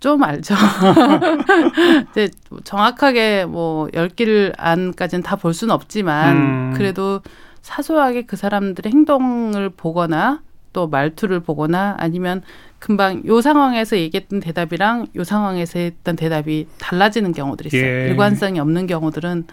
좀 0.00 0.22
알죠. 0.22 0.54
이제 2.10 2.30
정확하게 2.64 3.44
뭐 3.46 3.88
열길 3.94 4.52
안까지는 4.56 5.22
다 5.22 5.36
볼 5.36 5.54
수는 5.54 5.74
없지만 5.74 6.36
음. 6.36 6.74
그래도 6.76 7.20
사소하게 7.62 8.22
그 8.22 8.36
사람들의 8.36 8.90
행동을 8.92 9.70
보거나 9.70 10.40
또 10.72 10.86
말투를 10.88 11.40
보거나 11.40 11.96
아니면 11.98 12.42
금방 12.78 13.22
요 13.26 13.40
상황에서 13.40 13.96
얘기했던 13.96 14.40
대답이랑 14.40 15.06
요 15.16 15.24
상황에서 15.24 15.78
했던 15.80 16.14
대답이 16.16 16.68
달라지는 16.78 17.32
경우들이 17.32 17.68
있어요. 17.68 17.82
예. 17.82 18.08
일관성이 18.08 18.60
없는 18.60 18.86
경우들은 18.86 19.46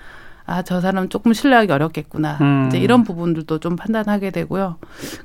아, 0.45 0.61
저 0.61 0.79
사람 0.81 1.09
조금 1.09 1.33
신뢰하기 1.33 1.71
어렵겠구나. 1.71 2.37
음. 2.41 2.65
이제 2.67 2.77
이런 2.77 3.03
부분들도 3.03 3.59
좀 3.59 3.75
판단하게 3.75 4.29
되고요. 4.31 4.77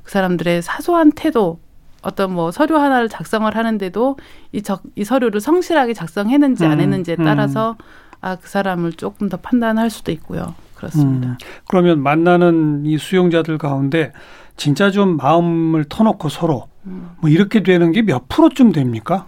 그 0.03 0.11
사람들의 0.11 0.63
사소한 0.63 1.13
태도 1.13 1.61
어떤 2.03 2.33
뭐 2.33 2.51
서류 2.51 2.77
하나를 2.79 3.09
작성을 3.11 3.55
하는데도 3.55 4.17
이, 4.53 4.63
적, 4.63 4.83
이 4.97 5.05
서류를 5.05 5.41
성실하게 5.41 5.93
작성했는지 5.93 6.65
안 6.65 6.73
음, 6.73 6.81
했는지에 6.81 7.17
음. 7.19 7.25
따라서 7.25 7.77
아, 8.23 8.37
그 8.37 8.49
사람을 8.49 8.93
조금 8.95 9.29
더 9.29 9.37
판단할 9.37 9.91
수도 9.91 10.11
있고요. 10.13 10.55
그렇습니다. 10.75 11.29
음, 11.29 11.37
그러면 11.69 12.03
만나는 12.03 12.87
이 12.87 12.97
수용자들 12.97 13.59
가운데 13.59 14.13
진짜 14.57 14.91
좀 14.91 15.19
마음을 15.19 15.85
터놓고 15.85 16.31
서로 16.31 16.69
음. 16.87 17.11
뭐 17.21 17.29
이렇게 17.29 17.63
되는 17.63 17.93
게 17.93 18.01
몇 18.01 18.29
프로쯤 18.29 18.73
됩니까? 18.73 19.27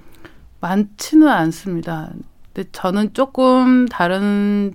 많지는 0.60 1.28
않습니다. 1.28 2.10
근데 2.54 2.68
저는 2.72 3.12
조금 3.12 3.86
다른 3.88 4.72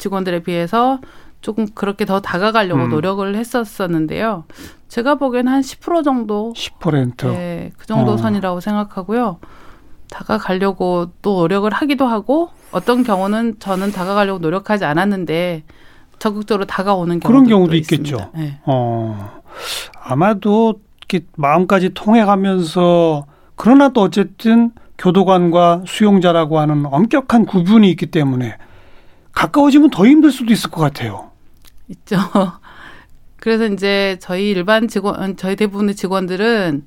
직원들에 0.00 0.42
비해서 0.42 0.98
조금 1.42 1.66
그렇게 1.74 2.04
더 2.04 2.20
다가가려고 2.20 2.84
음. 2.84 2.88
노력을 2.90 3.34
했었었는데요. 3.34 4.44
제가 4.88 5.14
보기에는 5.14 5.60
한10% 5.60 6.02
정도 6.02 6.52
10%. 6.56 7.32
네, 7.32 7.70
그 7.78 7.86
정도 7.86 8.12
어. 8.12 8.16
선이라고 8.16 8.60
생각하고요. 8.60 9.38
다가가려고 10.10 11.12
또 11.22 11.40
노력을 11.42 11.70
하기도 11.70 12.06
하고 12.06 12.50
어떤 12.72 13.04
경우는 13.04 13.60
저는 13.60 13.92
다가가려고 13.92 14.40
노력하지 14.40 14.84
않았는데 14.84 15.62
적극적으로 16.18 16.66
다가오는 16.66 17.20
경우도 17.20 17.28
그런 17.28 17.46
경우도 17.48 17.76
있습니다. 17.76 18.16
있겠죠. 18.16 18.30
네. 18.34 18.58
어, 18.64 19.40
아마도 20.02 20.80
이렇게 20.98 21.26
마음까지 21.36 21.94
통해가면서 21.94 23.26
그러나 23.54 23.90
또 23.90 24.02
어쨌든 24.02 24.72
교도관과 24.98 25.84
수용자라고 25.86 26.58
하는 26.58 26.84
엄격한 26.86 27.46
구분이 27.46 27.88
있기 27.90 28.06
때문에 28.06 28.56
가까워지면 29.32 29.90
더 29.90 30.06
힘들 30.06 30.30
수도 30.30 30.52
있을 30.52 30.70
것 30.70 30.80
같아요. 30.80 31.30
있죠. 31.88 32.16
그래서 33.36 33.66
이제 33.66 34.18
저희 34.20 34.50
일반 34.50 34.86
직원, 34.88 35.36
저희 35.36 35.56
대부분의 35.56 35.94
직원들은 35.94 36.86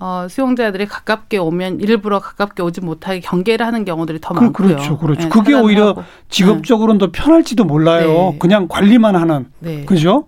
어, 0.00 0.26
수용자들이 0.28 0.86
가깝게 0.86 1.38
오면 1.38 1.80
일부러 1.80 2.18
가깝게 2.18 2.62
오지 2.62 2.80
못하게 2.80 3.20
경계를 3.20 3.64
하는 3.64 3.84
경우들이 3.84 4.18
더 4.20 4.34
그, 4.34 4.44
많고요. 4.44 4.68
그렇죠, 4.68 4.98
그렇죠. 4.98 5.22
네, 5.22 5.28
그게 5.28 5.54
오히려 5.54 5.88
하고. 5.88 6.02
직업적으로는 6.28 6.98
더 6.98 7.10
편할지도 7.12 7.64
몰라요. 7.64 8.30
네. 8.32 8.38
그냥 8.38 8.66
관리만 8.68 9.14
하는. 9.14 9.46
네. 9.60 9.84
그죠? 9.84 10.26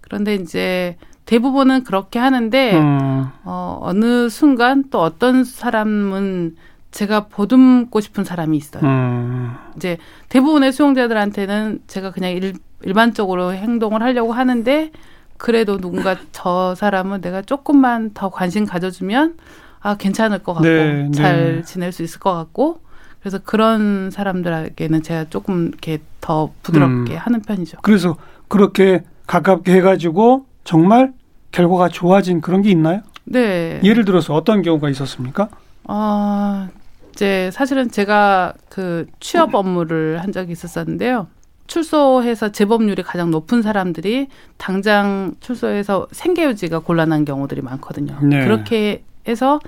그런데 0.00 0.34
이제 0.34 0.96
대부분은 1.24 1.84
그렇게 1.84 2.18
하는데 2.18 2.74
음, 2.78 3.26
어, 3.44 3.78
어느 3.80 4.28
순간 4.28 4.84
또 4.90 5.00
어떤 5.00 5.44
사람은 5.44 6.56
제가 6.92 7.26
보듬고 7.26 8.00
싶은 8.00 8.22
사람이 8.22 8.56
있어요. 8.56 8.84
음, 8.84 9.54
이제 9.76 9.98
대부분의 10.28 10.72
수용자들한테는 10.72 11.80
제가 11.86 12.12
그냥 12.12 12.32
일, 12.32 12.54
일반적으로 12.82 13.52
행동을 13.54 14.02
하려고 14.02 14.32
하는데 14.32 14.92
그래도 15.38 15.78
누군가 15.78 16.16
저 16.30 16.74
사람은 16.76 17.20
내가 17.22 17.42
조금만 17.42 18.12
더 18.14 18.30
관심 18.30 18.66
가져주면 18.66 19.36
아 19.80 19.96
괜찮을 19.96 20.40
것 20.40 20.52
같고 20.54 20.68
네, 20.68 21.10
잘 21.12 21.56
네. 21.56 21.62
지낼 21.62 21.90
수 21.90 22.02
있을 22.02 22.20
것 22.20 22.32
같고 22.34 22.80
그래서 23.20 23.38
그런 23.38 24.10
사람들에게는 24.10 25.02
제가 25.02 25.24
조금 25.30 25.68
이렇게 25.68 25.98
더 26.20 26.52
부드럽게 26.62 27.14
음. 27.14 27.18
하는 27.18 27.40
편이죠. 27.40 27.78
그래서 27.82 28.16
그렇게 28.48 29.02
가깝게 29.26 29.72
해가지고 29.76 30.46
정말 30.64 31.12
결과가 31.52 31.88
좋아진 31.88 32.40
그런 32.40 32.62
게 32.62 32.70
있나요? 32.70 33.00
네. 33.24 33.80
예를 33.82 34.04
들어서 34.04 34.34
어떤 34.34 34.62
경우가 34.62 34.90
있었습니까? 34.90 35.48
어, 35.84 36.68
이제 37.12 37.50
사실은 37.52 37.90
제가 37.90 38.54
그 38.68 39.06
취업 39.20 39.54
업무를 39.54 40.22
한 40.22 40.32
적이 40.32 40.52
있었었는데요. 40.52 41.26
출소해서 41.66 42.52
재범률이 42.52 43.02
가장 43.02 43.30
높은 43.30 43.62
사람들이 43.62 44.28
당장 44.56 45.34
출소해서 45.40 46.08
생계유지가 46.10 46.80
곤란한 46.80 47.24
경우들이 47.24 47.62
많거든요. 47.62 48.18
네. 48.22 48.44
그렇게 48.44 49.04
해서 49.28 49.60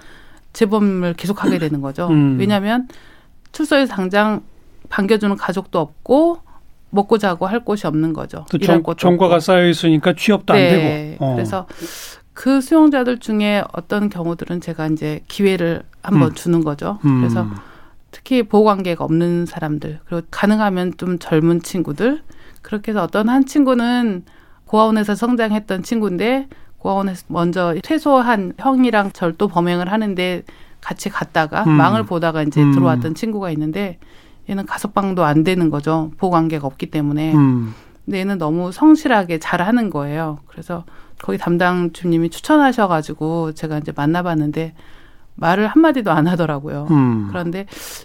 재범을 0.52 1.14
계속하게 1.14 1.58
되는 1.58 1.80
거죠. 1.80 2.08
음. 2.08 2.36
왜냐하면 2.38 2.88
출소해서 3.52 3.94
당장 3.94 4.42
반겨주는 4.88 5.36
가족도 5.36 5.78
없고 5.78 6.38
먹고 6.90 7.18
자고 7.18 7.46
할 7.46 7.60
곳이 7.64 7.86
없는 7.86 8.12
거죠. 8.12 8.44
또 8.50 8.56
일할 8.56 8.82
정, 8.84 8.96
정과가. 8.96 9.40
쌓여 9.40 9.68
있으니까 9.68 10.14
취업도 10.16 10.52
안 10.52 10.58
네. 10.58 10.70
되고. 11.18 11.24
어. 11.24 11.34
그래서 11.34 11.66
그 12.34 12.60
수용자들 12.60 13.18
중에 13.20 13.62
어떤 13.72 14.10
경우들은 14.10 14.60
제가 14.60 14.88
이제 14.88 15.20
기회를 15.28 15.82
한번 16.02 16.30
음. 16.30 16.34
주는 16.34 16.62
거죠. 16.62 16.98
음. 17.04 17.20
그래서 17.20 17.46
특히 18.10 18.42
보호 18.42 18.64
관계가 18.64 19.04
없는 19.04 19.46
사람들 19.46 20.00
그리고 20.04 20.26
가능하면 20.30 20.94
좀 20.98 21.18
젊은 21.18 21.62
친구들 21.62 22.22
그렇게 22.62 22.92
해서 22.92 23.02
어떤 23.02 23.28
한 23.28 23.46
친구는 23.46 24.24
고아원에서 24.66 25.14
성장했던 25.14 25.82
친구인데 25.82 26.48
고아원에서 26.78 27.24
먼저 27.28 27.74
퇴소한 27.82 28.52
형이랑 28.58 29.12
절도 29.12 29.48
범행을 29.48 29.90
하는데 29.90 30.42
같이 30.80 31.08
갔다가 31.08 31.64
음. 31.64 31.72
망을 31.72 32.04
보다가 32.04 32.42
이제 32.42 32.62
음. 32.62 32.72
들어왔던 32.72 33.14
친구가 33.14 33.50
있는데 33.52 33.98
얘는 34.48 34.66
가석방도 34.66 35.24
안 35.24 35.42
되는 35.42 35.70
거죠 35.70 36.10
보호 36.18 36.30
관계가 36.30 36.66
없기 36.66 36.90
때문에 36.90 37.34
음. 37.34 37.74
근데 38.04 38.18
얘는 38.18 38.38
너무 38.38 38.70
성실하게 38.70 39.38
잘하는 39.38 39.90
거예요. 39.90 40.38
그래서 40.46 40.84
거기 41.24 41.38
담당 41.38 41.90
주님이 41.94 42.28
추천하셔가지고 42.28 43.54
제가 43.54 43.78
이제 43.78 43.92
만나봤는데 43.96 44.74
말을 45.36 45.66
한 45.68 45.80
마디도 45.80 46.10
안 46.10 46.26
하더라고요. 46.26 46.86
음. 46.90 47.28
그런데 47.30 47.64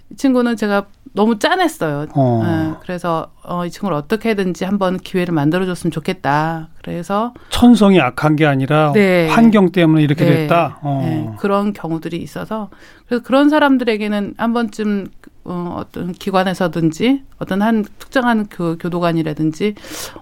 이 0.09 0.15
친구는 0.15 0.55
제가 0.55 0.85
너무 1.13 1.37
짠했어요. 1.37 2.05
어. 2.15 2.43
예, 2.45 2.75
그래서 2.81 3.31
어, 3.43 3.65
이 3.65 3.71
친구를 3.71 3.97
어떻게든지 3.97 4.63
한번 4.63 4.97
기회를 4.97 5.33
만들어줬으면 5.33 5.91
좋겠다. 5.91 6.69
그래서 6.81 7.33
천성이 7.49 7.99
악한 7.99 8.37
게 8.37 8.45
아니라 8.45 8.93
네. 8.93 9.27
환경 9.27 9.73
때문에 9.73 10.01
이렇게 10.01 10.23
네, 10.23 10.31
됐다. 10.31 10.79
어. 10.81 11.01
네, 11.03 11.29
그런 11.39 11.73
경우들이 11.73 12.15
있어서 12.17 12.69
그래서 13.05 13.21
그런 13.21 13.49
사람들에게는 13.49 14.35
한 14.37 14.53
번쯤 14.53 15.07
어, 15.43 15.75
어떤 15.77 16.13
기관에서든지 16.13 17.23
어떤 17.37 17.61
한 17.63 17.83
특정한 17.99 18.47
그 18.47 18.77
교도관이라든지 18.79 19.75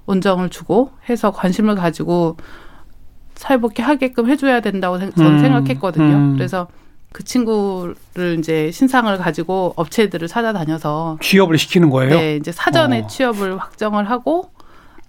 온정을 0.08 0.50
주고 0.50 0.90
해서 1.08 1.30
관심을 1.30 1.76
가지고 1.76 2.38
사회복귀 3.38 3.82
하게끔 3.82 4.30
해줘야 4.30 4.60
된다고 4.60 4.98
생- 5.00 5.12
저는 5.14 5.32
음, 5.34 5.40
생각했거든요. 5.40 6.16
음. 6.16 6.34
그래서 6.36 6.68
그 7.14 7.24
친구를 7.24 7.96
이제 8.40 8.70
신상을 8.72 9.16
가지고 9.18 9.74
업체들을 9.76 10.28
찾아다녀서 10.28 11.18
취업을 11.22 11.58
시키는 11.58 11.90
거예요. 11.90 12.12
네, 12.20 12.36
이제 12.36 12.52
사전에 12.52 13.02
어. 13.04 13.08
취업을 13.08 13.58
확정을 13.58 14.10
하고 14.10 14.50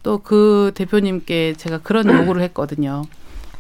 또 0.03 0.19
그 0.23 0.71
대표님께 0.75 1.55
제가 1.57 1.79
그런 1.79 2.07
요구를 2.09 2.41
했거든요. 2.43 3.03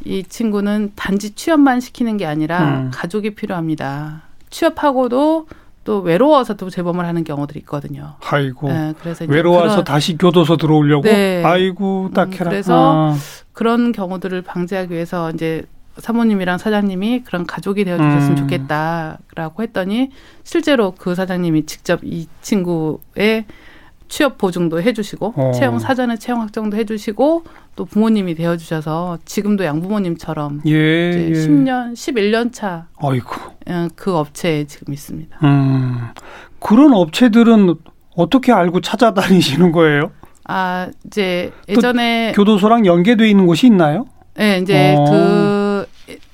이 0.04 0.22
친구는 0.22 0.92
단지 0.94 1.34
취업만 1.34 1.80
시키는 1.80 2.16
게 2.16 2.24
아니라 2.26 2.60
음. 2.82 2.90
가족이 2.94 3.34
필요합니다. 3.34 4.22
취업하고도 4.50 5.46
또 5.88 6.00
외로워서 6.00 6.52
또 6.52 6.68
재범을 6.68 7.06
하는 7.06 7.24
경우들이 7.24 7.60
있거든요. 7.60 8.16
아이고. 8.20 8.68
네, 8.68 8.92
그래서 9.00 9.24
외로워서 9.26 9.76
그런, 9.76 9.84
다시 9.84 10.18
교도소 10.18 10.58
들어오려고. 10.58 11.04
네. 11.04 11.42
아이고 11.42 12.10
딱해라. 12.12 12.44
음, 12.44 12.50
그래서 12.50 13.12
아. 13.14 13.16
그런 13.54 13.92
경우들을 13.92 14.42
방지하기 14.42 14.92
위해서 14.92 15.30
이제 15.30 15.62
사모님이랑 15.96 16.58
사장님이 16.58 17.22
그런 17.24 17.46
가족이 17.46 17.86
되어 17.86 17.96
주셨으면 17.96 18.30
음. 18.32 18.36
좋겠다라고 18.36 19.62
했더니 19.62 20.10
실제로 20.44 20.92
그 20.92 21.14
사장님이 21.14 21.64
직접 21.64 22.00
이 22.04 22.28
친구의 22.42 23.46
취업 24.08 24.38
보증도 24.38 24.82
해주시고 24.82 25.34
어. 25.36 25.52
채용 25.52 25.78
사전에 25.78 26.16
채용 26.16 26.40
확정도 26.40 26.76
해주시고 26.76 27.44
또 27.76 27.84
부모님이 27.84 28.34
되어 28.34 28.56
주셔서 28.56 29.18
지금도 29.24 29.64
양부모님처럼 29.64 30.62
예, 30.66 31.10
이제 31.10 31.28
예. 31.28 31.32
10년, 31.32 31.92
11년 31.92 32.52
차. 32.52 32.86
그 33.94 34.16
업체에 34.16 34.64
지금 34.64 34.92
있습니다. 34.92 35.38
음. 35.44 36.08
그런 36.58 36.92
업체들은 36.94 37.74
어떻게 38.16 38.52
알고 38.52 38.80
찾아다니시는 38.80 39.72
거예요? 39.72 40.10
아 40.44 40.88
이제 41.06 41.52
예전에 41.68 42.32
교도소랑 42.34 42.86
연계돼 42.86 43.28
있는 43.28 43.46
곳이 43.46 43.66
있나요? 43.66 44.06
네, 44.34 44.58
이제 44.58 44.94
어. 44.96 45.04
그 45.04 45.86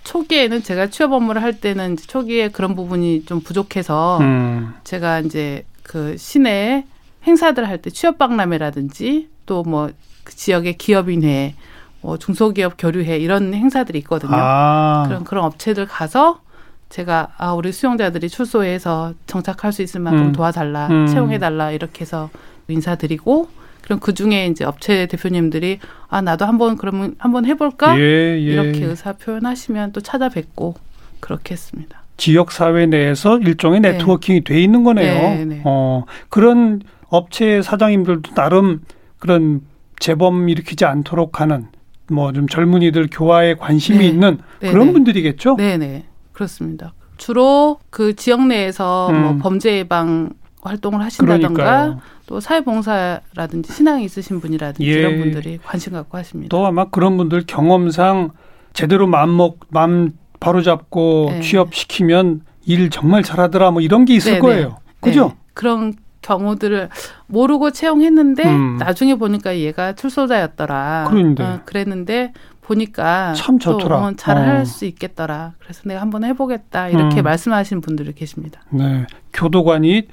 초기에는 0.05 0.63
제가 0.63 0.87
취업 0.87 1.13
업무를 1.13 1.43
할 1.43 1.61
때는 1.61 1.97
초기에 1.97 2.49
그런 2.49 2.77
부분이 2.77 3.25
좀 3.25 3.41
부족해서 3.41 4.19
음. 4.21 4.75
제가 4.85 5.21
이제 5.21 5.65
그 5.83 6.17
시내 6.17 6.87
행사들 7.27 7.67
할 7.69 7.79
때 7.79 7.91
취업 7.91 8.19
박람회라든지 8.19 9.29
또 9.47 9.63
뭐 9.65 9.91
그 10.25 10.35
지역의 10.35 10.79
기업인회, 10.79 11.55
뭐 12.01 12.17
중소기업 12.19 12.75
교류회 12.79 13.19
이런 13.19 13.55
행사들이 13.55 13.99
있거든요. 14.01 14.33
아. 14.35 15.05
그런 15.07 15.25
그런 15.25 15.45
업체들 15.45 15.87
가서 15.87 16.41
제가 16.89 17.29
아 17.37 17.53
우리 17.53 17.73
수용자들이 17.73 18.29
출소해서 18.29 19.15
정착할 19.27 19.73
수 19.73 19.83
있을 19.83 20.01
만큼 20.01 20.27
음. 20.27 20.33
도와달라, 20.33 20.89
음. 20.89 21.07
채용해달라 21.07 21.71
이렇게 21.71 22.03
해서 22.03 22.31
인사드리고 22.69 23.49
그럼 23.83 24.01
그 24.01 24.15
중에 24.15 24.47
이제 24.47 24.65
업체 24.65 25.07
대표님들이 25.07 25.79
아 26.09 26.23
나도 26.23 26.47
한번 26.47 26.77
그러면 26.77 27.15
한번 27.19 27.45
해볼까 27.45 27.99
예, 27.99 28.03
예. 28.03 28.39
이렇게 28.39 28.85
의사 28.85 29.13
표현하시면 29.13 29.93
또 29.93 30.01
찾아뵙고 30.01 30.75
그렇게 31.21 31.53
했습니다. 31.53 32.03
지역 32.17 32.53
사회 32.53 32.87
내에서 32.87 33.39
일종의 33.39 33.81
네. 33.81 33.93
네트워킹이 33.93 34.45
돼 34.45 34.63
있는 34.63 34.85
거네요. 34.85 35.15
네, 35.15 35.45
네. 35.45 35.63
어, 35.65 36.05
그런 36.29 36.81
업체 37.15 37.63
사장님들도 37.63 38.35
나름 38.35 38.83
그런 39.19 39.63
재범 39.99 40.49
일으키지 40.49 40.85
않도록 40.85 41.41
하는 41.41 41.69
뭐 42.11 42.33
좀 42.33 42.47
젊은이들 42.49 43.09
교화에 43.11 43.55
관심이 43.55 43.99
네. 43.99 44.07
있는 44.07 44.39
네, 44.61 44.71
그런 44.71 44.89
네. 44.89 44.93
분들이겠죠. 44.93 45.57
네네 45.57 46.05
그렇습니다. 46.33 46.93
주로 47.17 47.79
그 47.91 48.15
지역 48.17 48.47
내에서 48.47 49.09
음. 49.11 49.23
뭐 49.23 49.37
범죄 49.41 49.79
예방 49.79 50.31
활동을 50.63 51.01
하신다던가 51.03 51.53
그러니까요. 51.53 52.01
또 52.27 52.41
사회봉사라든지 52.41 53.73
신앙이 53.73 54.05
있으신 54.05 54.41
분이라든지 54.41 54.91
예. 54.91 54.95
이런 54.95 55.19
분들이 55.21 55.59
관심 55.63 55.93
갖고 55.93 56.19
하십니다. 56.19 56.49
또 56.49 56.67
아마 56.67 56.87
그런 56.87 57.17
분들 57.17 57.45
경험상 57.47 58.31
제대로 58.73 59.07
마음먹 59.07 59.61
마음 59.69 60.13
바로 60.41 60.63
잡고 60.63 61.29
네. 61.31 61.41
취업시키면 61.41 62.41
일 62.67 62.91
정말 62.91 63.23
잘하더라 63.23 63.71
뭐 63.71 63.81
이런 63.83 64.05
게 64.05 64.15
있을 64.15 64.33
네네. 64.33 64.41
거예요. 64.41 64.79
그죠? 65.01 65.29
네, 65.29 65.35
그런 65.55 65.95
경우들을 66.25 66.89
모르고 67.27 67.71
채용했는데 67.71 68.45
음. 68.45 68.77
나중에 68.79 69.15
보니까 69.15 69.59
얘가 69.59 69.93
출소자였더라. 69.93 71.09
그런데. 71.11 71.45
어, 71.45 71.61
그랬는데 71.65 72.33
보니까 72.63 73.35
참 73.35 73.59
좋더라. 73.59 73.99
또, 73.99 74.05
어, 74.05 74.13
잘할 74.17 74.63
어. 74.63 74.65
수 74.65 74.87
있겠더라. 74.87 75.53
그래서 75.61 75.83
내가 75.85 76.01
한번 76.01 76.25
해보겠다 76.25 76.89
이렇게 76.89 77.21
음. 77.21 77.25
말씀하시는 77.25 77.81
분들이 77.83 78.13
계십니다. 78.15 78.63
네. 78.71 79.07
교도관이 79.33 80.09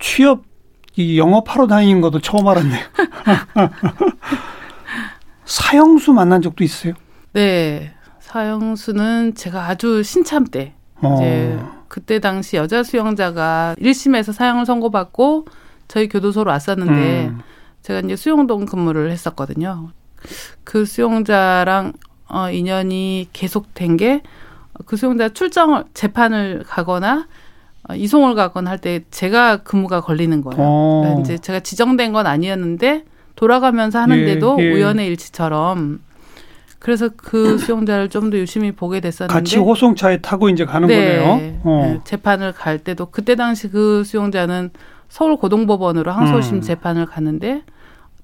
취업 0.00 0.42
이 0.96 1.18
영업하러 1.18 1.68
다니는 1.68 2.00
것도 2.00 2.20
처음 2.20 2.48
알았네요. 2.48 2.82
사형수 5.44 6.12
만난 6.12 6.42
적도 6.42 6.64
있어요. 6.64 6.94
네, 7.32 7.94
사형수는 8.20 9.34
제가 9.34 9.68
아주 9.68 10.02
신참 10.02 10.44
때 10.44 10.74
어. 11.00 11.14
이제 11.14 11.58
그때 11.92 12.18
당시 12.20 12.56
여자 12.56 12.82
수용자가 12.82 13.76
1심에서 13.78 14.32
사형을 14.32 14.64
선고받고 14.64 15.46
저희 15.88 16.08
교도소로 16.08 16.50
왔었는데 16.50 17.26
음. 17.26 17.40
제가 17.82 18.00
이제 18.00 18.16
수용동 18.16 18.64
근무를 18.64 19.10
했었거든요. 19.10 19.90
그 20.64 20.86
수용자랑 20.86 21.92
어 22.28 22.50
인연이 22.50 23.28
계속된 23.32 23.98
게 23.98 24.22
그 24.86 24.96
수용자 24.96 25.30
출정 25.30 25.84
재판을 25.94 26.64
가거나 26.66 27.26
어, 27.88 27.94
이송을 27.94 28.34
가거나 28.34 28.70
할 28.70 28.78
때 28.78 29.04
제가 29.10 29.58
근무가 29.58 30.00
걸리는 30.00 30.40
거예요. 30.42 30.56
어. 30.60 31.00
그러니까 31.02 31.20
이제 31.22 31.38
제가 31.38 31.60
지정된 31.60 32.12
건 32.12 32.26
아니었는데 32.26 33.04
돌아가면서 33.36 33.98
하는데도 34.00 34.56
예, 34.60 34.64
예. 34.64 34.72
우연의 34.72 35.06
일치처럼 35.08 36.00
그래서 36.82 37.08
그 37.16 37.58
수용자를 37.58 38.08
좀 38.08 38.30
더 38.30 38.36
유심히 38.38 38.72
보게 38.72 39.00
됐었는데 39.00 39.32
같이 39.32 39.58
호송차에 39.58 40.20
타고 40.20 40.48
이제 40.48 40.64
가는 40.64 40.88
네, 40.88 41.16
거네요. 41.18 41.60
어. 41.64 41.80
네, 41.86 42.00
재판을 42.04 42.52
갈 42.52 42.78
때도 42.78 43.06
그때 43.06 43.36
당시 43.36 43.68
그 43.68 44.02
수용자는 44.04 44.70
서울 45.08 45.36
고등법원으로 45.36 46.10
항소심 46.10 46.56
음. 46.56 46.60
재판을 46.60 47.06
갔는데 47.06 47.62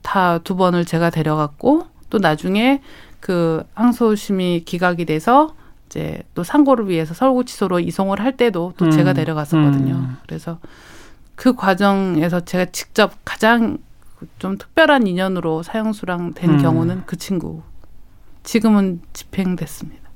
다 0.02 0.40
두 0.42 0.56
번을 0.56 0.84
제가 0.84 1.10
데려갔고 1.10 1.86
또 2.10 2.18
나중에 2.18 2.80
그 3.20 3.62
항소심이 3.74 4.62
기각이 4.64 5.04
돼서 5.04 5.54
이제 5.86 6.22
또 6.34 6.42
상고를 6.42 6.88
위해서 6.88 7.14
서울구치소로 7.14 7.80
이송을 7.80 8.20
할 8.20 8.36
때도 8.36 8.72
또 8.76 8.86
음. 8.86 8.90
제가 8.90 9.12
데려갔었거든요. 9.12 9.94
음. 9.94 10.16
그래서 10.26 10.58
그 11.34 11.54
과정에서 11.54 12.40
제가 12.40 12.66
직접 12.72 13.12
가장 13.24 13.78
좀 14.38 14.58
특별한 14.58 15.06
인연으로 15.06 15.62
사형수랑 15.62 16.34
된 16.34 16.50
음. 16.50 16.58
경우는 16.62 17.02
그 17.06 17.16
친구. 17.16 17.62
지금은 18.48 19.02
집행됐습니다. 19.12 20.08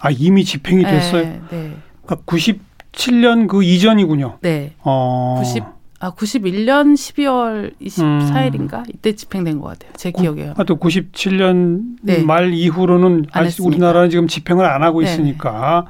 아 0.00 0.10
이미 0.10 0.44
집행이 0.44 0.82
됐어요. 0.82 1.22
네, 1.22 1.40
네. 1.48 1.76
그러니까 2.04 2.26
97년 2.26 3.46
그 3.46 3.62
이전이군요. 3.62 4.38
네. 4.40 4.72
어. 4.80 5.36
90, 5.38 5.62
아, 6.00 6.10
91년 6.10 6.94
12월 6.94 7.72
24일인가? 7.80 8.82
이때 8.92 9.14
집행된 9.14 9.60
것 9.60 9.68
같아요. 9.68 9.92
제 9.96 10.10
기억에요. 10.10 10.54
하여튼 10.56 10.76
97년 10.80 11.98
네. 12.02 12.24
말 12.24 12.52
이후로는 12.52 13.26
안 13.30 13.46
아직. 13.46 13.64
우리나라는 13.64 14.10
지금 14.10 14.26
집행을 14.26 14.64
안 14.64 14.82
하고 14.82 15.00
네네. 15.00 15.12
있으니까. 15.12 15.86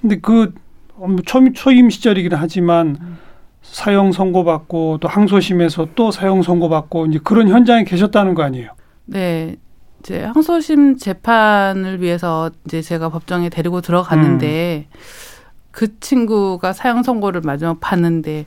근데 0.00 0.18
그 0.18 0.54
어, 0.96 1.06
초임, 1.24 1.52
초임 1.52 1.88
시절이긴 1.88 2.32
하지만 2.34 2.96
음. 3.00 3.18
사형 3.62 4.10
선고받고 4.10 4.98
또 5.00 5.06
항소심에서 5.06 5.90
또 5.94 6.10
사형 6.10 6.42
선고받고 6.42 7.06
이제 7.06 7.20
그런 7.22 7.48
현장에 7.48 7.84
계셨다는 7.84 8.34
거 8.34 8.42
아니에요? 8.42 8.70
네. 9.04 9.54
이제 10.06 10.22
항소심 10.22 10.98
재판을 10.98 12.00
위해서 12.00 12.52
이제 12.64 12.80
제가 12.80 13.08
법정에 13.08 13.48
데리고 13.48 13.80
들어갔는데 13.80 14.86
음. 14.88 14.98
그 15.72 15.98
친구가 15.98 16.72
사형 16.72 17.02
선고를 17.02 17.40
마지막 17.40 17.80
봤는데 17.80 18.46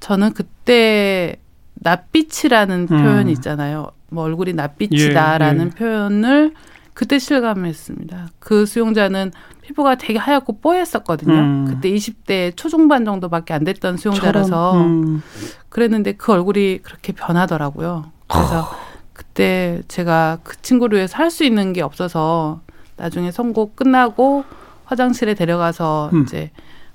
저는 0.00 0.32
그때 0.32 1.36
낯빛이라는 1.74 2.88
음. 2.90 3.02
표현이 3.02 3.32
있잖아요. 3.32 3.88
뭐 4.08 4.24
얼굴이 4.24 4.54
낯빛이다라는 4.54 5.66
예, 5.66 5.70
표현을 5.78 6.54
그때 6.94 7.18
실감했습니다. 7.18 8.28
그 8.38 8.64
수용자는 8.64 9.32
피부가 9.60 9.96
되게 9.96 10.18
하얗고 10.18 10.60
뽀했었거든요. 10.60 11.34
음. 11.34 11.64
그때 11.68 11.90
20대 11.90 12.56
초중반 12.56 13.04
정도밖에 13.04 13.52
안 13.52 13.64
됐던 13.64 13.98
수용자라서 13.98 14.78
음. 14.78 15.22
그랬는데 15.68 16.12
그 16.12 16.32
얼굴이 16.32 16.78
그렇게 16.78 17.12
변하더라고요. 17.12 18.06
그래서 18.26 18.83
그때 19.14 19.80
제가 19.88 20.38
그 20.42 20.60
친구를 20.60 20.98
위해서 20.98 21.16
할 21.16 21.30
수 21.30 21.44
있는 21.44 21.72
게 21.72 21.80
없어서 21.82 22.60
나중에 22.96 23.30
선고 23.30 23.72
끝나고 23.74 24.44
화장실에 24.84 25.34
데려가서 25.34 26.10
음. 26.12 26.22
이제 26.22 26.50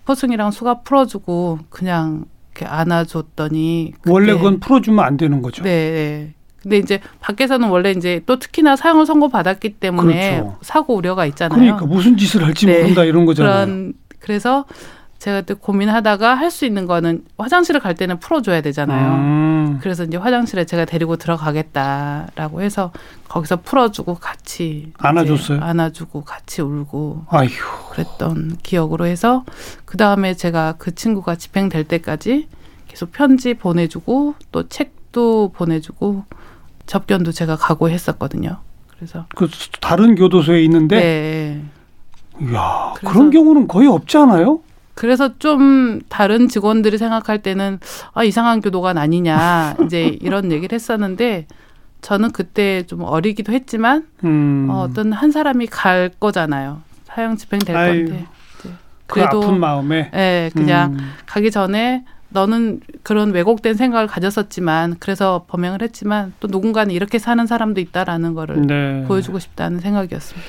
포승이랑 0.05 0.51
수갑 0.51 0.83
풀어주고 0.83 1.59
그냥 1.69 2.25
이렇게 2.51 2.65
안아줬더니 2.65 3.93
원래 4.07 4.33
그건 4.33 4.59
풀어주면 4.59 5.03
안 5.03 5.17
되는 5.17 5.41
거죠. 5.41 5.63
네, 5.63 5.69
네. 5.91 6.33
근데 6.61 6.77
이제 6.77 6.99
밖에서는 7.21 7.69
원래 7.69 7.91
이제 7.91 8.21
또 8.25 8.37
특히나 8.37 8.75
사형을 8.75 9.05
선고받았기 9.05 9.75
때문에 9.75 10.41
그렇죠. 10.41 10.57
사고 10.61 10.95
우려가 10.95 11.25
있잖아요. 11.25 11.57
그러니까 11.59 11.85
무슨 11.85 12.17
짓을 12.17 12.43
할지 12.45 12.65
네. 12.65 12.81
모른다 12.81 13.03
이런 13.05 13.25
거잖아요. 13.25 13.65
그런 13.65 13.93
그래서 14.19 14.65
제가 15.19 15.41
그때 15.41 15.53
고민하다가 15.53 16.35
할 16.35 16.49
수 16.49 16.65
있는 16.65 16.87
거는 16.87 17.25
화장실을 17.37 17.79
갈 17.81 17.93
때는 17.93 18.19
풀어줘야 18.19 18.61
되잖아요. 18.61 19.13
음. 19.15 19.79
그래서 19.81 20.03
이제 20.05 20.17
화장실에 20.17 20.65
제가 20.65 20.85
데리고 20.85 21.15
들어가겠다라고 21.17 22.61
해서 22.61 22.91
거기서 23.27 23.57
풀어주고 23.57 24.15
같이 24.15 24.91
안아줬어요? 24.97 25.61
안아주고 25.61 26.23
같이 26.23 26.61
울고 26.61 27.25
아휴. 27.29 27.49
그랬던 27.91 28.57
기억으로 28.63 29.05
해서 29.05 29.43
그 29.85 29.97
다음에 29.97 30.33
제가 30.33 30.75
그 30.77 30.95
친구가 30.95 31.35
집행될 31.35 31.83
때까지 31.83 32.47
계속 32.87 33.11
편지 33.11 33.53
보내주고 33.53 34.35
또 34.51 34.67
책도 34.67 35.51
보내주고 35.55 36.23
접견도 36.87 37.31
제가 37.33 37.55
가고 37.57 37.89
했었거든요. 37.89 38.57
그래서 38.95 39.25
그 39.35 39.47
다른 39.81 40.15
교도소에 40.15 40.63
있는데 40.63 40.95
네. 40.99 41.63
이야, 42.49 42.93
그래서- 42.95 43.13
그런 43.13 43.29
경우는 43.31 43.67
거의 43.67 43.87
없지 43.87 44.17
않아요? 44.17 44.61
그래서 44.99 45.37
좀 45.39 46.01
다른 46.09 46.49
직원들이 46.49 46.97
생각할 46.97 47.41
때는 47.41 47.79
아 48.13 48.25
이상한 48.25 48.59
교도관 48.59 48.97
아니냐 48.97 49.77
이제 49.85 50.17
이런 50.19 50.51
얘기를 50.51 50.75
했었는데 50.75 51.47
저는 52.01 52.33
그때 52.33 52.83
좀 52.83 53.03
어리기도 53.03 53.53
했지만 53.53 54.07
음. 54.25 54.67
어, 54.69 54.81
어떤 54.81 55.13
한 55.13 55.31
사람이 55.31 55.67
갈 55.67 56.11
거잖아요 56.19 56.81
사형 57.05 57.37
집행될 57.37 57.77
아유, 57.77 58.07
건데 58.07 58.25
이제 58.59 58.71
그 59.07 59.23
아픈 59.23 59.61
마음에 59.61 60.11
예 60.13 60.51
그냥 60.53 60.95
음. 60.95 61.11
가기 61.25 61.49
전에 61.49 62.03
너는 62.27 62.81
그런 63.01 63.31
왜곡된 63.31 63.75
생각을 63.75 64.05
가졌었지만 64.05 64.97
그래서 64.99 65.45
범행을 65.47 65.81
했지만 65.81 66.33
또 66.41 66.49
누군가는 66.49 66.93
이렇게 66.93 67.19
사는 67.19 67.47
사람도 67.47 67.79
있다라는 67.79 68.33
거를 68.33 68.67
네. 68.67 69.05
보여주고 69.07 69.39
싶다는 69.39 69.79
생각이었습니다. 69.79 70.45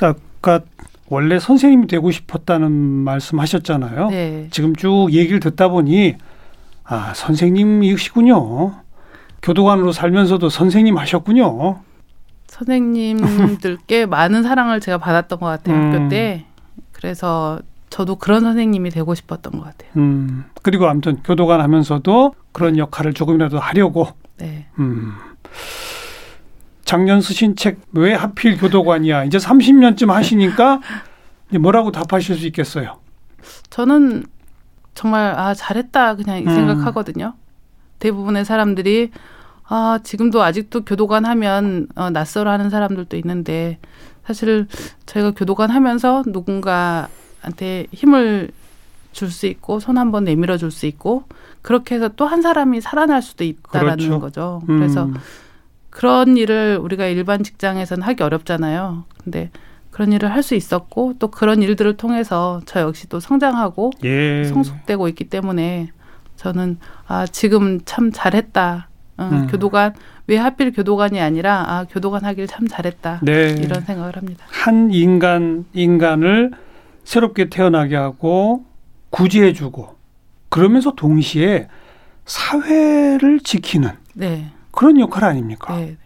아까 0.00 0.60
원래 1.10 1.38
선생님이 1.38 1.86
되고 1.86 2.10
싶었다는 2.10 2.70
말씀하셨잖아요. 2.70 4.10
네. 4.10 4.48
지금 4.50 4.76
쭉 4.76 5.08
얘기를 5.12 5.40
듣다 5.40 5.68
보니 5.68 6.16
아 6.84 7.12
선생님이시군요. 7.14 8.74
교도관으로 9.42 9.92
살면서도 9.92 10.48
선생님 10.48 10.98
하셨군요. 10.98 11.80
선생님들께 12.46 14.06
많은 14.06 14.42
사랑을 14.42 14.80
제가 14.80 14.98
받았던 14.98 15.38
것 15.38 15.46
같아요 15.46 15.76
음. 15.76 15.92
학교 15.92 16.08
때 16.08 16.46
그래서 16.92 17.60
저도 17.90 18.16
그런 18.16 18.40
선생님이 18.40 18.90
되고 18.90 19.14
싶었던 19.14 19.52
것 19.52 19.64
같아요. 19.64 19.90
음, 19.96 20.44
그리고 20.62 20.88
아무튼 20.88 21.22
교도관 21.22 21.60
하면서도 21.60 22.34
그런 22.52 22.76
역할을 22.76 23.14
조금이라도 23.14 23.58
하려고. 23.58 24.08
네. 24.38 24.66
음. 24.78 25.14
작년 26.88 27.20
쓰신 27.20 27.54
책 27.54 27.80
왜 27.92 28.14
하필 28.14 28.56
교도관이야? 28.56 29.24
이제 29.24 29.36
30년쯤 29.36 30.06
하시니까 30.08 30.80
이제 31.50 31.58
뭐라고 31.58 31.92
답하실 31.92 32.36
수 32.38 32.46
있겠어요? 32.46 32.96
저는 33.68 34.24
정말 34.94 35.38
아 35.38 35.52
잘했다 35.52 36.16
그냥 36.16 36.38
이 36.38 36.46
음. 36.46 36.54
생각하거든요. 36.54 37.34
대부분의 37.98 38.46
사람들이 38.46 39.10
아 39.68 39.98
지금도 40.02 40.42
아직도 40.42 40.86
교도관 40.86 41.26
하면 41.26 41.88
어, 41.94 42.08
낯설어하는 42.08 42.70
사람들도 42.70 43.18
있는데 43.18 43.78
사실 44.24 44.66
저희가 45.04 45.32
교도관 45.32 45.68
하면서 45.70 46.22
누군가한테 46.26 47.86
힘을 47.92 48.50
줄 49.12 49.30
수 49.30 49.46
있고 49.46 49.78
손 49.80 49.98
한번 49.98 50.24
내밀어 50.24 50.56
줄 50.56 50.70
수 50.70 50.86
있고 50.86 51.24
그렇게 51.60 51.96
해서 51.96 52.08
또 52.08 52.24
한 52.26 52.40
사람이 52.40 52.80
살아날 52.80 53.20
수도 53.20 53.44
있다라는 53.44 53.96
그렇죠. 53.96 54.20
거죠. 54.20 54.62
음. 54.70 54.78
그래서 54.78 55.10
그런 55.98 56.36
일을 56.36 56.78
우리가 56.80 57.06
일반 57.06 57.42
직장에서는 57.42 58.04
하기 58.04 58.22
어렵잖아요. 58.22 59.02
근데 59.24 59.50
그런 59.90 60.12
일을 60.12 60.32
할 60.32 60.44
수 60.44 60.54
있었고 60.54 61.14
또 61.18 61.26
그런 61.26 61.60
일들을 61.60 61.96
통해서 61.96 62.60
저 62.66 62.80
역시 62.82 63.08
또 63.08 63.18
성장하고 63.18 63.90
예. 64.04 64.44
성숙되고 64.44 65.08
있기 65.08 65.24
때문에 65.24 65.88
저는 66.36 66.78
아 67.08 67.26
지금 67.26 67.80
참 67.84 68.12
잘했다. 68.12 68.88
어, 69.16 69.28
음. 69.32 69.46
교도관 69.48 69.94
왜 70.28 70.36
하필 70.36 70.70
교도관이 70.72 71.20
아니라 71.20 71.64
아 71.66 71.84
교도관 71.90 72.24
하길 72.24 72.46
참 72.46 72.68
잘했다. 72.68 73.18
네. 73.24 73.56
이런 73.58 73.80
생각을 73.80 74.16
합니다. 74.16 74.44
한 74.50 74.92
인간 74.92 75.64
인간을 75.72 76.52
새롭게 77.02 77.48
태어나게 77.48 77.96
하고 77.96 78.64
구제해주고 79.10 79.96
그러면서 80.48 80.92
동시에 80.92 81.66
사회를 82.24 83.40
지키는 83.40 83.90
네. 84.14 84.52
그런 84.78 85.00
역할 85.00 85.24
아닙니까? 85.24 85.76
네. 85.76 85.96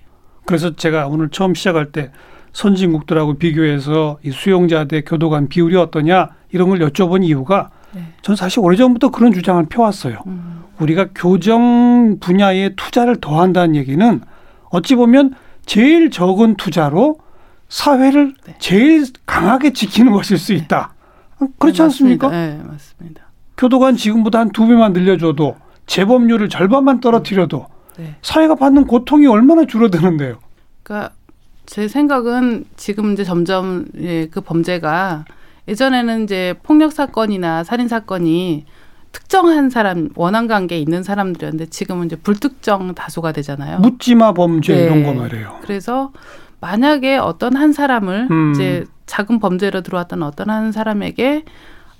그래서 0.46 0.74
제가 0.74 1.06
오늘 1.06 1.28
처음 1.28 1.52
시작할 1.52 1.92
때 1.92 2.11
선진국들하고 2.54 3.35
비교해서 3.35 4.18
이 4.22 4.30
수용자 4.30 4.85
대 4.85 5.02
교도관 5.02 5.48
비율이 5.48 5.76
어떠냐 5.76 6.30
이런 6.52 6.70
걸 6.70 6.78
여쭤본 6.78 7.22
이유가 7.22 7.68
네. 7.92 8.14
전 8.22 8.35
사실 8.35 8.61
오래전부터 8.61 9.11
그런 9.11 9.35
주장을 9.35 9.62
펴왔어요. 9.66 10.22
음. 10.26 10.62
우리가 10.78 11.08
교정 11.14 12.16
분야에 12.18 12.70
투자를 12.74 13.20
더 13.20 13.42
한다는 13.42 13.74
얘기는 13.76 14.22
어찌 14.70 14.94
보면 14.94 15.35
제일 15.66 16.11
적은 16.11 16.56
투자로 16.56 17.18
사회를 17.68 18.35
네. 18.46 18.54
제일 18.58 19.04
강하게 19.26 19.74
지키는 19.74 20.12
것일 20.12 20.38
수 20.38 20.54
있다. 20.54 20.94
그렇지 21.58 21.76
네, 21.76 21.82
않습니까? 21.85 22.30
네, 22.30 22.58
맞습니다. 22.66 23.24
교도관 23.58 23.96
지금보다 23.96 24.38
한 24.38 24.50
두 24.50 24.66
배만 24.66 24.94
늘려줘도 24.94 25.56
재범률을 25.85 26.48
절반만 26.48 27.00
떨어뜨려도 27.00 27.66
네. 27.98 28.16
사회가 28.22 28.55
받는 28.55 28.87
고통이 28.87 29.26
얼마나 29.26 29.64
줄어드는데요. 29.66 30.38
그러니까 30.83 31.12
제 31.66 31.88
생각은 31.88 32.64
지금 32.76 33.12
이제 33.12 33.24
점점 33.24 33.87
예, 33.98 34.26
그 34.26 34.40
범죄가 34.40 35.24
예전에는 35.68 36.24
이제 36.24 36.55
폭력 36.62 36.92
사건이나 36.92 37.64
살인 37.64 37.88
사건이 37.88 38.64
특정한 39.12 39.70
사람 39.70 40.09
원한 40.16 40.48
관계에 40.48 40.78
있는 40.78 41.02
사람들이었는데 41.02 41.66
지금은 41.66 42.07
이제 42.07 42.16
불특정 42.16 42.94
다수가 42.94 43.33
되잖아요. 43.33 43.78
묻지마 43.78 44.33
범죄 44.33 44.74
네. 44.74 44.85
이런 44.85 45.05
거 45.05 45.12
말이에요. 45.12 45.59
그래서 45.62 46.12
만약에 46.61 47.18
어떤 47.18 47.57
한 47.57 47.72
사람을 47.72 48.28
음. 48.31 48.52
이제 48.52 48.85
작은 49.07 49.38
범죄로 49.38 49.83
들어왔던 49.83 50.22
어떤 50.22 50.48
한 50.48 50.72
사람에게 50.72 51.44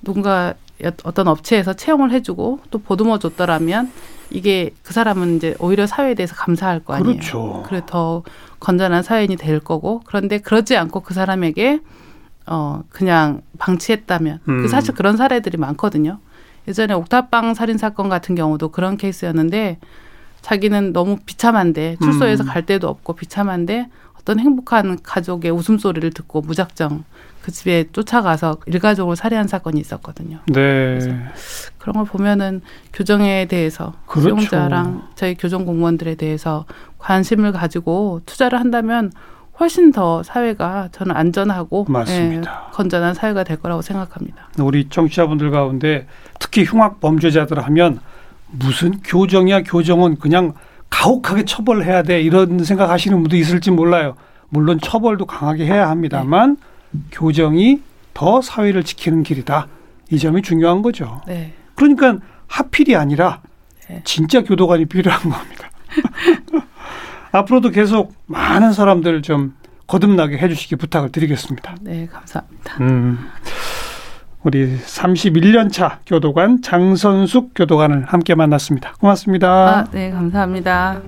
누군가 0.03 0.55
어떤 1.05 1.29
업체에서 1.29 1.75
채용을 1.75 2.11
해주고 2.13 2.61
또 2.71 2.79
보듬어 2.79 3.19
줬더라면 3.19 3.91
이게 4.31 4.71
그 4.83 4.93
사람은 4.93 5.37
이제 5.37 5.55
오히려 5.59 5.87
사회에 5.87 6.15
대해서 6.15 6.35
감사할 6.35 6.81
거 6.81 6.95
아니에요. 6.95 7.17
그렇죠. 7.17 7.63
그래 7.67 7.83
더 7.87 8.23
건전한 8.61 9.03
사회인이 9.03 9.37
될 9.37 9.61
거고 9.61 10.01
그런데 10.05 10.39
그러지 10.39 10.77
않고 10.77 11.01
그 11.01 11.15
사람에게 11.15 11.81
어 12.47 12.83
그냥 12.89 13.43
방치했다면 13.59 14.41
음. 14.49 14.63
그 14.63 14.69
사실 14.69 14.95
그런 14.95 15.17
사례들이 15.17 15.59
많거든요. 15.59 16.19
예전에 16.67 16.95
옥탑방 16.95 17.55
살인 17.55 17.79
사건 17.79 18.09
같은 18.09 18.35
경우도 18.35 18.71
그런 18.71 18.97
케이스였는데 18.97 19.79
자기는 20.41 20.93
너무 20.93 21.19
비참한데 21.25 21.97
출소해서 22.03 22.45
음. 22.45 22.49
갈 22.49 22.67
데도 22.67 22.89
없고 22.89 23.15
비참한데 23.15 23.89
어떤 24.19 24.39
행복한 24.39 24.99
가족의 25.03 25.51
웃음소리를 25.51 26.11
듣고 26.11 26.41
무작정 26.41 27.05
그 27.43 27.51
집에 27.51 27.85
쫓아가서 27.93 28.59
일가족을 28.67 29.17
살해한 29.17 29.49
사건이 29.49 29.81
있었거든요. 29.81 30.39
네. 30.47 30.99
그런 31.79 31.97
걸 31.97 32.05
보면은 32.05 32.61
교정에 32.93 33.47
대해서 33.47 33.93
그렇죠. 34.07 34.29
수용자랑 34.29 35.09
저희 35.17 35.35
교정 35.35 35.65
공무원들에 35.67 36.15
대해서 36.15 36.65
관심을 36.99 37.53
가지고 37.53 38.21
투자를 38.27 38.61
한다면 38.61 39.11
훨씬 39.59 39.93
더 39.93 40.23
사회가 40.23 40.89
저는 40.93 41.15
안전하고 41.15 41.87
맞습니다. 41.89 42.67
예, 42.69 42.73
건전한 42.73 43.15
사회가 43.15 43.45
될 43.45 43.59
거라고 43.59 43.83
생각합니다. 43.83 44.49
우리 44.59 44.89
청취자분들 44.89 45.51
가운데 45.51 46.07
특히 46.39 46.65
흉악 46.65 47.01
범죄자들 47.01 47.61
하면 47.61 47.99
무슨 48.51 49.01
교정이야 49.03 49.65
교정은 49.65 50.17
그냥 50.17 50.55
가혹하게 50.91 51.45
처벌해야 51.45 52.03
돼 52.03 52.23
이런 52.23 52.63
생각하시는 52.65 53.21
분도 53.21 53.37
있을지 53.37 53.71
몰라요. 53.71 54.15
물론 54.49 54.79
처벌도 54.81 55.27
강하게 55.27 55.67
해야 55.67 55.89
합니다만 55.89 56.57
교정이 57.11 57.81
더 58.15 58.43
사회를 58.43 58.85
지키는 58.85 59.23
길이다. 59.23 59.69
이 60.11 60.19
점이 60.19 60.43
중요한 60.43 60.83
거죠. 60.83 61.23
네. 61.27 61.55
그러니까 61.75 62.19
하필이 62.47 62.97
아니라 62.97 63.41
네. 63.89 64.03
진짜 64.05 64.43
교도관이 64.43 64.87
필요한 64.87 65.21
겁니다. 65.23 65.71
앞으로도 67.33 67.71
계속 67.71 68.15
많은 68.27 68.73
사람들 68.73 69.23
좀 69.23 69.55
거듭나게 69.87 70.39
해주시기 70.39 70.77
부탁을 70.77 71.11
드리겠습니다. 71.11 71.77
네, 71.81 72.07
감사합니다. 72.07 72.77
음, 72.81 73.19
우리 74.43 74.79
31년 74.79 75.73
차 75.73 76.01
교도관 76.07 76.63
장선숙 76.63 77.53
교도관을 77.55 78.05
함께 78.05 78.35
만났습니다. 78.35 78.93
고맙습니다. 79.01 79.79
아, 79.79 79.85
네, 79.91 80.11
감사합니다. 80.11 81.01